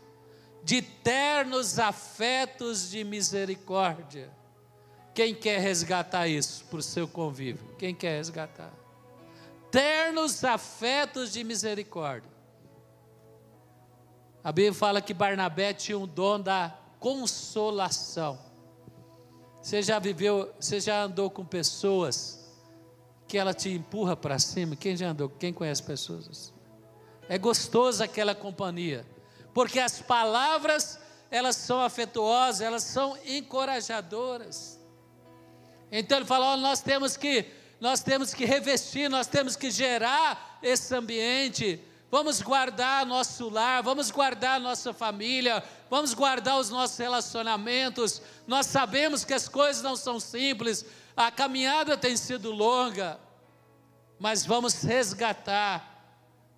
de 0.62 0.82
ternos 0.82 1.78
afetos 1.78 2.90
de 2.90 3.02
misericórdia 3.02 4.30
quem 5.16 5.34
quer 5.34 5.58
resgatar 5.60 6.28
isso 6.28 6.62
para 6.66 6.78
o 6.78 6.82
seu 6.82 7.08
convívio? 7.08 7.74
Quem 7.78 7.94
quer 7.94 8.18
resgatar? 8.18 8.70
Ternos 9.70 10.44
afetos 10.44 11.32
de 11.32 11.42
misericórdia. 11.42 12.30
A 14.44 14.52
Bíblia 14.52 14.74
fala 14.74 15.00
que 15.00 15.14
Barnabé 15.14 15.72
tinha 15.72 15.98
um 15.98 16.06
dom 16.06 16.38
da 16.38 16.78
consolação. 17.00 18.38
Você 19.62 19.80
já 19.80 19.98
viveu, 19.98 20.52
você 20.60 20.80
já 20.80 21.04
andou 21.04 21.30
com 21.30 21.46
pessoas 21.46 22.46
que 23.26 23.38
ela 23.38 23.54
te 23.54 23.70
empurra 23.70 24.14
para 24.14 24.38
cima? 24.38 24.76
Quem 24.76 24.98
já 24.98 25.08
andou? 25.08 25.30
Quem 25.30 25.50
conhece 25.50 25.82
pessoas 25.82 26.28
assim? 26.28 26.52
É 27.26 27.38
gostoso 27.38 28.04
aquela 28.04 28.34
companhia, 28.34 29.06
porque 29.54 29.80
as 29.80 29.98
palavras 29.98 31.00
elas 31.30 31.56
são 31.56 31.80
afetuosas, 31.80 32.60
elas 32.60 32.82
são 32.82 33.16
encorajadoras. 33.24 34.75
Então 35.90 36.18
ele 36.18 36.26
fala: 36.26 36.54
oh, 36.54 36.56
nós 36.56 36.80
temos 36.80 37.16
que 37.16 37.46
nós 37.80 38.00
temos 38.00 38.32
que 38.32 38.44
revestir, 38.44 39.08
nós 39.08 39.26
temos 39.26 39.54
que 39.54 39.70
gerar 39.70 40.58
esse 40.62 40.94
ambiente. 40.94 41.80
Vamos 42.10 42.40
guardar 42.40 43.04
nosso 43.04 43.48
lar, 43.50 43.82
vamos 43.82 44.10
guardar 44.10 44.60
nossa 44.60 44.94
família, 44.94 45.62
vamos 45.90 46.14
guardar 46.14 46.58
os 46.58 46.70
nossos 46.70 46.96
relacionamentos. 46.96 48.22
Nós 48.46 48.66
sabemos 48.66 49.24
que 49.24 49.34
as 49.34 49.48
coisas 49.48 49.82
não 49.82 49.96
são 49.96 50.18
simples, 50.18 50.86
a 51.16 51.30
caminhada 51.30 51.96
tem 51.96 52.16
sido 52.16 52.50
longa, 52.52 53.18
mas 54.18 54.46
vamos 54.46 54.82
resgatar 54.82 55.92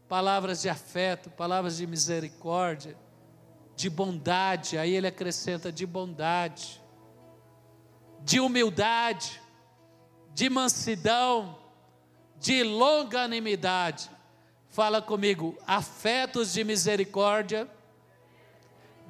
palavras 0.09 0.63
de 0.63 0.69
afeto, 0.69 1.31
palavras 1.31 1.79
de 1.79 1.87
misericórdia, 1.87 2.97
de 3.75 3.91
bondade. 3.91 4.79
Aí 4.79 4.95
ele 4.95 5.07
acrescenta 5.07 5.73
de 5.73 5.85
bondade 5.87 6.78
de 8.25 8.41
humildade, 8.41 9.41
de 10.35 10.49
mansidão, 10.49 11.59
de 12.39 12.63
longanimidade. 12.63 14.11
Fala 14.69 15.03
comigo, 15.03 15.57
afetos 15.67 16.53
de 16.53 16.63
misericórdia, 16.63 17.69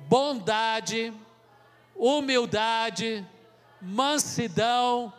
bondade, 0.09 1.13
humildade, 1.95 3.27
mansidão, 3.81 5.13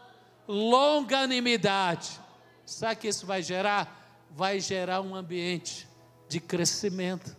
longanimidade. 0.48 2.20
Sabe 2.66 2.94
o 2.94 2.98
que 2.98 3.08
isso 3.08 3.26
vai 3.26 3.44
gerar? 3.44 4.28
Vai 4.32 4.60
gerar 4.60 5.02
um 5.02 5.16
ambiente 5.16 5.88
de 6.28 6.40
crescimento, 6.40 7.36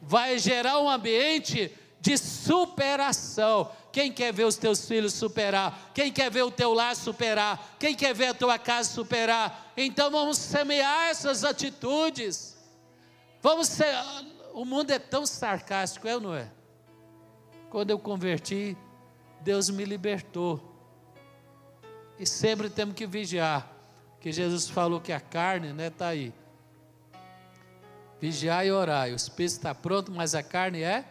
vai 0.00 0.38
gerar 0.38 0.78
um 0.78 0.88
ambiente 0.88 1.72
de 2.00 2.16
superação. 2.16 3.70
Quem 3.94 4.10
quer 4.10 4.32
ver 4.32 4.42
os 4.42 4.56
teus 4.56 4.88
filhos 4.88 5.14
superar? 5.14 5.92
Quem 5.94 6.12
quer 6.12 6.28
ver 6.28 6.42
o 6.42 6.50
teu 6.50 6.74
lar 6.74 6.96
superar? 6.96 7.76
Quem 7.78 7.94
quer 7.94 8.12
ver 8.12 8.26
a 8.26 8.34
tua 8.34 8.58
casa 8.58 8.90
superar? 8.90 9.72
Então 9.76 10.10
vamos 10.10 10.36
semear 10.36 11.10
essas 11.10 11.44
atitudes. 11.44 12.58
Vamos 13.40 13.68
ser. 13.68 13.94
O 14.52 14.64
mundo 14.64 14.90
é 14.90 14.98
tão 14.98 15.24
sarcástico, 15.24 16.08
é 16.08 16.16
ou 16.16 16.20
não 16.20 16.34
é? 16.34 16.50
Quando 17.70 17.92
eu 17.92 17.98
converti, 18.00 18.76
Deus 19.42 19.70
me 19.70 19.84
libertou. 19.84 20.60
E 22.18 22.26
sempre 22.26 22.68
temos 22.68 22.96
que 22.96 23.06
vigiar. 23.06 23.70
Que 24.20 24.32
Jesus 24.32 24.68
falou 24.68 25.00
que 25.00 25.12
a 25.12 25.20
carne 25.20 25.72
né, 25.72 25.88
tá 25.88 26.08
aí. 26.08 26.34
Vigiar 28.20 28.66
e 28.66 28.72
orar. 28.72 29.08
O 29.10 29.14
espírito 29.14 29.52
está 29.52 29.72
pronto, 29.72 30.10
mas 30.10 30.34
a 30.34 30.42
carne 30.42 30.82
é 30.82 31.04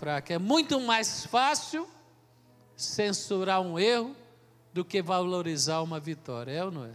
fraca. 0.00 0.34
É 0.34 0.38
muito 0.38 0.80
mais 0.80 1.24
fácil 1.24 1.88
censurar 2.78 3.60
um 3.60 3.76
erro 3.76 4.14
do 4.72 4.84
que 4.84 5.02
valorizar 5.02 5.82
uma 5.82 5.98
vitória. 5.98 6.52
É 6.52 6.64
ou 6.64 6.70
não 6.70 6.84
é? 6.84 6.94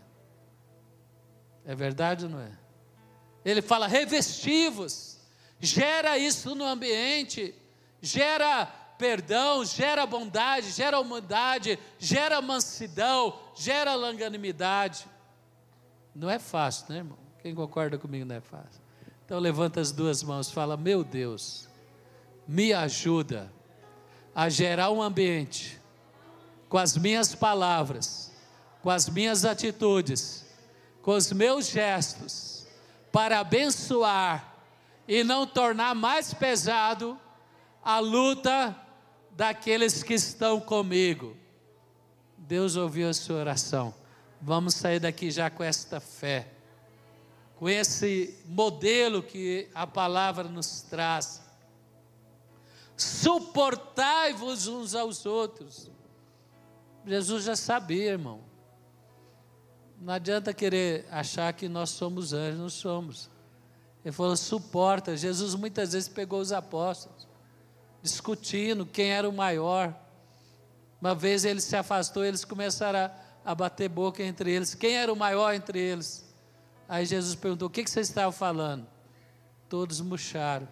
É 1.66 1.76
verdade 1.76 2.24
ou 2.26 2.32
não 2.32 2.40
é? 2.40 2.52
Ele 3.44 3.62
fala 3.62 3.86
revestivos. 3.86 5.20
Gera 5.60 6.18
isso 6.18 6.56
no 6.56 6.66
ambiente, 6.66 7.54
gera 8.02 8.66
perdão, 8.98 9.64
gera 9.66 10.06
bondade, 10.06 10.72
gera 10.72 11.00
humildade, 11.00 11.78
gera 12.00 12.42
mansidão, 12.42 13.40
gera 13.56 13.96
longanimidade. 13.96 15.06
Não 16.16 16.30
é 16.30 16.40
fácil, 16.40 16.86
né, 16.90 16.98
irmão? 16.98 17.18
Quem 17.42 17.54
concorda 17.54 17.98
comigo 17.98 18.26
não 18.26 18.36
é 18.36 18.42
fácil. 18.42 18.82
Então 19.26 19.40
levanta 19.40 19.82
as 19.82 19.92
duas 19.92 20.22
mãos, 20.24 20.50
fala: 20.52 20.78
"Meu 20.78 21.04
Deus, 21.04 21.68
me 22.48 22.74
ajuda 22.74 23.52
a 24.36 24.50
gerar 24.50 24.92
um 24.92 25.02
ambiente 25.02 25.80
com 26.68 26.78
as 26.78 26.98
minhas 26.98 27.36
palavras, 27.36 28.32
com 28.82 28.90
as 28.90 29.08
minhas 29.08 29.46
atitudes, 29.46 30.44
com 31.02 31.12
os 31.12 31.32
meus 31.32 31.68
gestos, 31.68 32.66
para 33.12 33.40
abençoar 33.40 34.56
e 35.08 35.24
não 35.24 35.46
tornar 35.46 35.94
mais 35.94 36.34
pesado 36.34 37.20
a 37.84 38.00
luta 38.00 38.76
daqueles 39.32 40.02
que 40.02 40.16
estão 40.16 40.60
comigo. 40.60 41.38
Deus 42.38 42.76
ouviu 42.76 43.10
a 43.10 43.14
sua 43.14 43.38
oração. 43.38 43.94
Vamos 44.42 44.74
sair 44.74 45.00
daqui 45.00 45.30
já 45.30 45.50
com 45.50 45.64
esta 45.64 46.00
fé, 46.00 46.48
com 47.56 47.70
esse 47.70 48.36
modelo 48.46 49.22
que 49.22 49.70
a 49.76 49.86
palavra 49.86 50.46
nos 50.46 50.82
traz. 50.82 51.43
Suportai-vos 52.96 54.68
uns 54.68 54.96
aos 54.96 55.26
outros. 55.26 55.92
Jesus 57.06 57.44
já 57.44 57.56
sabia, 57.56 58.12
irmão. 58.12 58.42
Não 60.00 60.14
adianta 60.14 60.54
querer 60.54 61.08
achar 61.10 61.52
que 61.54 61.68
nós 61.68 61.90
somos 61.90 62.34
anjos, 62.34 62.60
não 62.60 62.70
somos. 62.70 63.30
Ele 64.04 64.12
falou, 64.12 64.36
suporta. 64.36 65.16
Jesus 65.16 65.56
muitas 65.56 65.94
vezes 65.94 66.10
pegou 66.10 66.40
os 66.40 66.52
apóstolos, 66.52 67.28
discutindo 68.02 68.86
quem 68.86 69.12
era 69.12 69.28
o 69.28 69.34
maior. 69.34 69.98
Uma 71.00 71.16
vez 71.16 71.46
ele 71.46 71.62
se 71.62 71.76
afastou, 71.76 72.24
eles 72.24 72.44
começaram 72.46 73.12
a, 73.46 73.56
bater 73.56 73.90
boca 73.90 74.22
entre 74.24 74.52
eles. 74.52 74.76
Quem 74.76 74.96
era 74.96 75.12
o 75.12 75.16
maior 75.16 75.54
entre 75.54 75.80
eles? 75.80 76.26
Aí 76.88 77.06
Jesus 77.06 77.36
perguntou: 77.36 77.68
O 77.68 77.72
que 77.72 77.90
vocês 77.90 78.10
estavam 78.10 78.32
falando? 78.32 78.86
Todos 79.70 80.02
murcharam, 80.02 80.68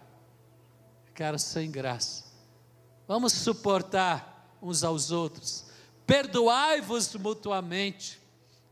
ficaram 1.12 1.38
sem 1.38 1.70
graça. 1.70 2.24
Vamos 3.06 3.32
suportar 3.32 4.56
uns 4.62 4.82
aos 4.82 5.10
outros 5.10 5.70
perdoai-vos 6.06 7.14
mutuamente, 7.16 8.20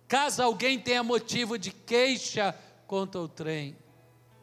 caso 0.09 0.43
alguém 0.43 0.79
tenha 0.79 1.03
motivo 1.03 1.59
de 1.59 1.71
queixa 1.71 2.55
contra 2.87 3.21
o 3.21 3.29
trem, 3.29 3.77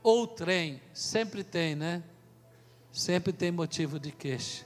ou 0.02 0.24
o 0.24 0.28
trem, 0.28 0.82
sempre 0.94 1.44
tem, 1.44 1.76
né? 1.76 2.02
Sempre 2.92 3.34
tem 3.34 3.52
motivo 3.52 4.00
de 4.00 4.12
queixa. 4.12 4.66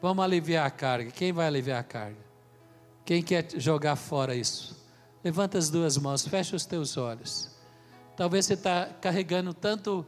Vamos 0.00 0.22
aliviar 0.22 0.66
a 0.66 0.70
carga. 0.70 1.10
Quem 1.10 1.32
vai 1.32 1.46
aliviar 1.46 1.80
a 1.80 1.82
carga? 1.82 2.28
Quem 3.04 3.22
quer 3.22 3.48
jogar 3.56 3.96
fora 3.96 4.34
isso? 4.36 4.86
Levanta 5.24 5.58
as 5.58 5.70
duas 5.70 5.96
mãos, 5.96 6.26
fecha 6.26 6.54
os 6.54 6.66
teus 6.66 6.96
olhos. 6.96 7.50
Talvez 8.16 8.46
você 8.46 8.54
está 8.54 8.86
carregando 9.00 9.52
tanto, 9.54 10.06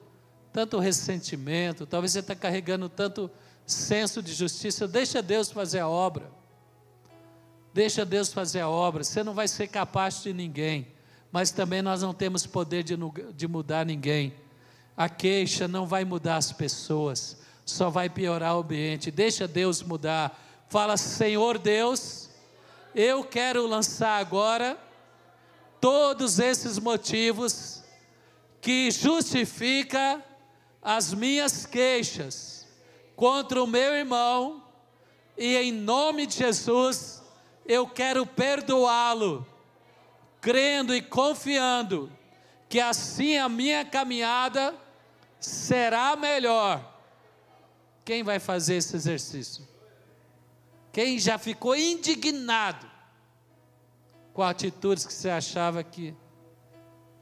tanto 0.53 0.79
ressentimento, 0.79 1.87
talvez 1.87 2.13
você 2.13 2.21
está 2.21 2.35
carregando 2.35 2.89
tanto 2.89 3.31
senso 3.67 4.23
de 4.23 4.33
justiça. 4.33 4.89
Deixa 4.89 5.23
Deus 5.23 5.51
fazer 5.51 5.81
a 5.81 5.89
obra. 5.89 6.31
Deixa 7.73 8.05
Deus 8.05 8.33
fazer 8.33 8.61
a 8.61 8.69
obra. 8.69 9.05
Você 9.05 9.23
não 9.23 9.33
vai 9.33 9.47
ser 9.47 9.69
capaz 9.69 10.23
de 10.23 10.33
ninguém, 10.33 10.89
mas 11.31 11.51
também 11.51 11.83
nós 11.83 12.03
não 12.03 12.13
temos 12.13 12.47
poder 12.47 12.83
de, 12.83 12.97
de 13.35 13.49
mudar 13.49 13.87
ninguém. 13.87 14.35
A 14.97 15.09
queixa 15.09 15.69
não 15.69 15.87
vai 15.87 16.05
mudar 16.05 16.37
as 16.37 16.53
pessoas, 16.53 17.39
só 17.65 17.89
vai 17.89 18.11
piorar 18.11 18.57
o 18.57 18.61
ambiente. 18.61 19.11
Deixa 19.11 19.47
Deus 19.47 19.83
mudar. 19.83 20.37
Fala, 20.69 20.97
Senhor 20.97 21.59
Deus, 21.59 22.29
eu 22.95 23.23
quero 23.23 23.67
lançar 23.67 24.19
agora 24.19 24.77
todos 25.81 26.39
esses 26.39 26.79
motivos 26.79 27.83
que 28.61 28.91
justifica 28.91 30.23
as 30.83 31.12
minhas 31.12 31.66
queixas 31.66 32.66
contra 33.14 33.62
o 33.62 33.66
meu 33.66 33.95
irmão 33.95 34.64
e 35.37 35.57
em 35.57 35.73
nome 35.73 36.27
de 36.27 36.37
Jesus 36.37 37.23
eu 37.66 37.87
quero 37.87 38.27
perdoá-lo, 38.27 39.47
crendo 40.40 40.95
e 40.95 41.03
confiando 41.03 42.11
que 42.69 42.81
assim 42.81 43.37
a 43.37 43.49
minha 43.49 43.85
caminhada 43.85 44.75
será 45.38 46.16
melhor. 46.16 46.85
Quem 48.05 48.23
vai 48.23 48.38
fazer 48.38 48.77
esse 48.77 48.97
exercício? 48.97 49.69
Quem 50.93 51.19
já 51.19 51.38
ficou 51.38 51.77
indignado 51.77 52.90
com 54.33 54.43
atitudes 54.43 55.07
que 55.07 55.12
você 55.12 55.31
achava 55.31 55.85
que, 55.85 56.14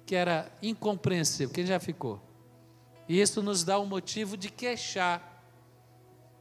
que 0.06 0.14
era 0.14 0.50
incompreensível? 0.62 1.52
Quem 1.52 1.66
já 1.66 1.78
ficou? 1.78 2.27
E 3.08 3.20
isso 3.20 3.42
nos 3.42 3.64
dá 3.64 3.80
um 3.80 3.86
motivo 3.86 4.36
de 4.36 4.50
queixar. 4.50 5.42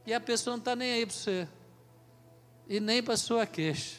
E 0.06 0.12
a 0.12 0.20
pessoa 0.20 0.56
não 0.56 0.60
está 0.60 0.76
nem 0.76 0.92
aí 0.92 1.06
para 1.06 1.14
você 1.14 1.48
e 2.68 2.78
nem 2.78 3.02
para 3.02 3.16
sua 3.16 3.46
queixa. 3.46 3.96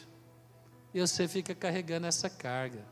E 0.94 1.00
você 1.00 1.26
fica 1.26 1.54
carregando 1.54 2.06
essa 2.06 2.30
carga. 2.30 2.84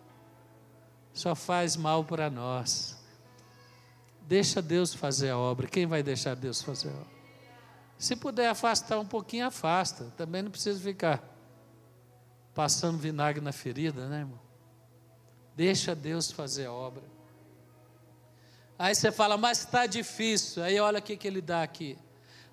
Só 1.12 1.35
faz 1.35 1.77
mal 1.77 2.05
para 2.05 2.29
nós. 2.29 2.99
Deixa 4.23 4.61
Deus 4.61 4.93
fazer 4.93 5.31
a 5.31 5.38
obra. 5.38 5.69
Quem 5.69 5.87
vai 5.87 6.03
deixar 6.03 6.35
Deus 6.35 6.61
fazer 6.61 6.88
a 6.88 6.93
obra? 6.93 7.19
Se 7.97 8.14
puder 8.14 8.49
afastar 8.49 8.99
um 8.99 9.07
pouquinho, 9.07 9.47
afasta. 9.47 10.12
Também 10.17 10.43
não 10.43 10.51
precisa 10.51 10.81
ficar 10.81 11.23
passando 12.55 12.99
vinagre 12.99 13.41
na 13.41 13.53
ferida, 13.53 14.09
né, 14.09 14.21
irmão? 14.21 14.41
Deixa 15.57 15.95
Deus 15.95 16.31
fazer 16.31 16.67
a 16.67 16.73
obra. 16.73 17.03
Aí 18.79 18.95
você 18.95 19.11
fala, 19.11 19.37
mas 19.37 19.61
está 19.61 19.87
difícil. 19.87 20.62
Aí 20.62 20.79
olha 20.79 20.99
o 20.99 21.03
que, 21.03 21.17
que 21.17 21.27
ele 21.27 21.41
dá 21.41 21.62
aqui. 21.62 21.99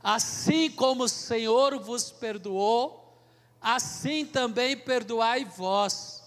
Assim 0.03 0.71
como 0.71 1.03
o 1.03 1.09
Senhor 1.09 1.79
vos 1.79 2.11
perdoou, 2.11 3.19
assim 3.61 4.25
também 4.25 4.75
perdoai 4.75 5.45
vós. 5.45 6.23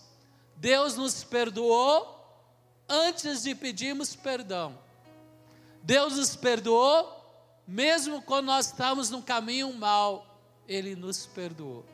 Deus 0.57 0.97
nos 0.97 1.25
perdoou 1.25 2.17
antes 2.89 3.43
de 3.43 3.55
pedirmos 3.55 4.15
perdão. 4.15 4.79
Deus 5.83 6.17
nos 6.17 6.35
perdoou 6.37 7.19
mesmo 7.71 8.23
quando 8.23 8.47
nós 8.47 8.69
estamos 8.69 9.11
no 9.11 9.23
caminho 9.23 9.71
mal, 9.75 10.41
Ele 10.67 10.97
nos 10.97 11.27
perdoou. 11.27 11.85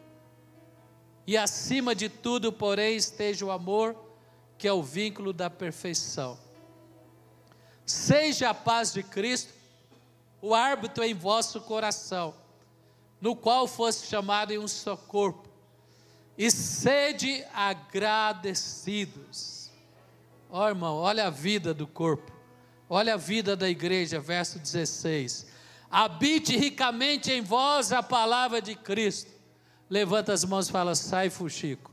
E 1.27 1.37
acima 1.37 1.97
de 1.97 2.09
tudo, 2.09 2.53
porém, 2.53 2.95
esteja 2.97 3.45
o 3.45 3.51
amor, 3.51 3.97
que 4.57 4.69
é 4.69 4.73
o 4.73 4.85
vínculo 4.85 5.33
da 5.33 5.51
perfeição. 5.51 6.39
Seja 7.87 8.51
a 8.51 8.55
paz 8.55 8.93
de 8.93 9.03
Cristo 9.03 9.53
o 10.41 10.55
árbitro 10.55 11.05
em 11.05 11.15
vosso 11.15 11.61
coração 11.61 12.35
no 13.25 13.35
qual 13.35 13.67
fosse 13.67 14.07
chamado 14.07 14.53
em 14.53 14.59
um 14.59 14.69
só 14.69 14.99
corpo, 14.99 15.49
e 16.37 16.51
sede 16.51 17.43
agradecidos. 17.55 19.71
Ó 20.51 20.63
oh, 20.63 20.69
irmão, 20.69 20.97
olha 20.97 21.29
a 21.29 21.31
vida 21.31 21.73
do 21.73 21.87
corpo, 21.87 22.31
olha 22.87 23.15
a 23.15 23.17
vida 23.17 23.57
da 23.57 23.67
igreja, 23.67 24.21
verso 24.21 24.59
16. 24.59 25.47
Habite 25.91 26.55
ricamente 26.55 27.33
em 27.33 27.41
vós 27.41 27.93
a 27.93 28.03
palavra 28.03 28.61
de 28.61 28.75
Cristo. 28.75 29.33
Levanta 29.89 30.35
as 30.35 30.45
mãos 30.45 30.69
e 30.69 30.73
fala: 30.73 30.95
sai, 30.95 31.31
Fuxico. 31.31 31.91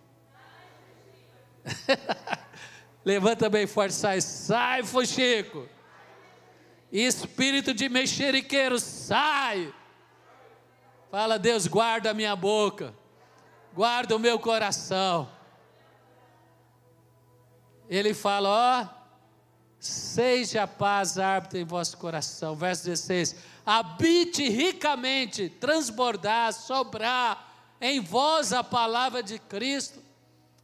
Levanta 3.05 3.49
bem 3.49 3.65
forte, 3.65 3.93
sai, 3.93 4.19
sai, 4.19 4.83
Fuxico. 4.83 5.65
Espírito 6.91 7.73
de 7.73 7.87
mexeriqueiro, 7.87 8.79
sai. 8.79 9.73
Fala, 11.09 11.39
Deus, 11.39 11.67
guarda 11.67 12.11
a 12.11 12.13
minha 12.13 12.35
boca, 12.35 12.93
guarda 13.73 14.15
o 14.15 14.19
meu 14.19 14.37
coração. 14.39 15.29
Ele 17.89 18.13
fala, 18.13 18.49
ó, 18.49 19.01
seja 19.79 20.63
a 20.63 20.67
paz 20.67 21.17
árbitro 21.17 21.59
em 21.59 21.65
vosso 21.65 21.97
coração. 21.97 22.55
Verso 22.55 22.85
16: 22.85 23.35
habite 23.65 24.47
ricamente, 24.47 25.49
transbordar, 25.49 26.53
sobrar 26.53 27.51
em 27.81 27.99
vós 27.99 28.53
a 28.53 28.63
palavra 28.63 29.23
de 29.23 29.39
Cristo, 29.39 29.99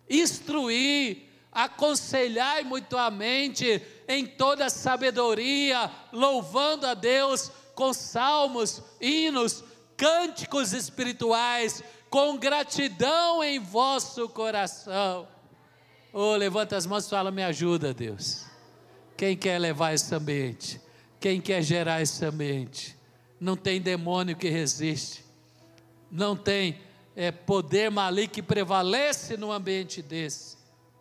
instruir, 0.09 1.23
aconselhar 1.51 2.63
mutuamente 2.63 3.81
em 4.07 4.25
toda 4.25 4.69
sabedoria, 4.69 5.91
louvando 6.11 6.85
a 6.85 6.93
Deus 6.93 7.51
com 7.75 7.93
salmos, 7.93 8.81
hinos, 8.99 9.63
cânticos 9.95 10.73
espirituais, 10.73 11.83
com 12.09 12.37
gratidão 12.37 13.43
em 13.43 13.59
vosso 13.59 14.29
coração. 14.29 15.27
Oh, 16.13 16.35
levanta 16.35 16.75
as 16.75 16.85
mãos 16.85 17.05
e 17.05 17.09
fala: 17.09 17.31
Me 17.31 17.43
ajuda, 17.43 17.93
Deus. 17.93 18.45
Quem 19.15 19.35
quer 19.35 19.59
levar 19.59 19.93
esse 19.93 20.13
ambiente? 20.15 20.81
Quem 21.19 21.41
quer 21.41 21.61
gerar 21.61 22.01
esse 22.01 22.23
ambiente? 22.23 22.95
Não 23.39 23.55
tem 23.55 23.81
demônio 23.81 24.35
que 24.35 24.49
resiste, 24.49 25.23
não 26.09 26.35
tem 26.35 26.81
é, 27.15 27.31
poder 27.31 27.91
maligno 27.91 28.33
que 28.33 28.41
prevalece 28.41 29.37
num 29.37 29.51
ambiente 29.51 30.01
desse. 30.01 30.56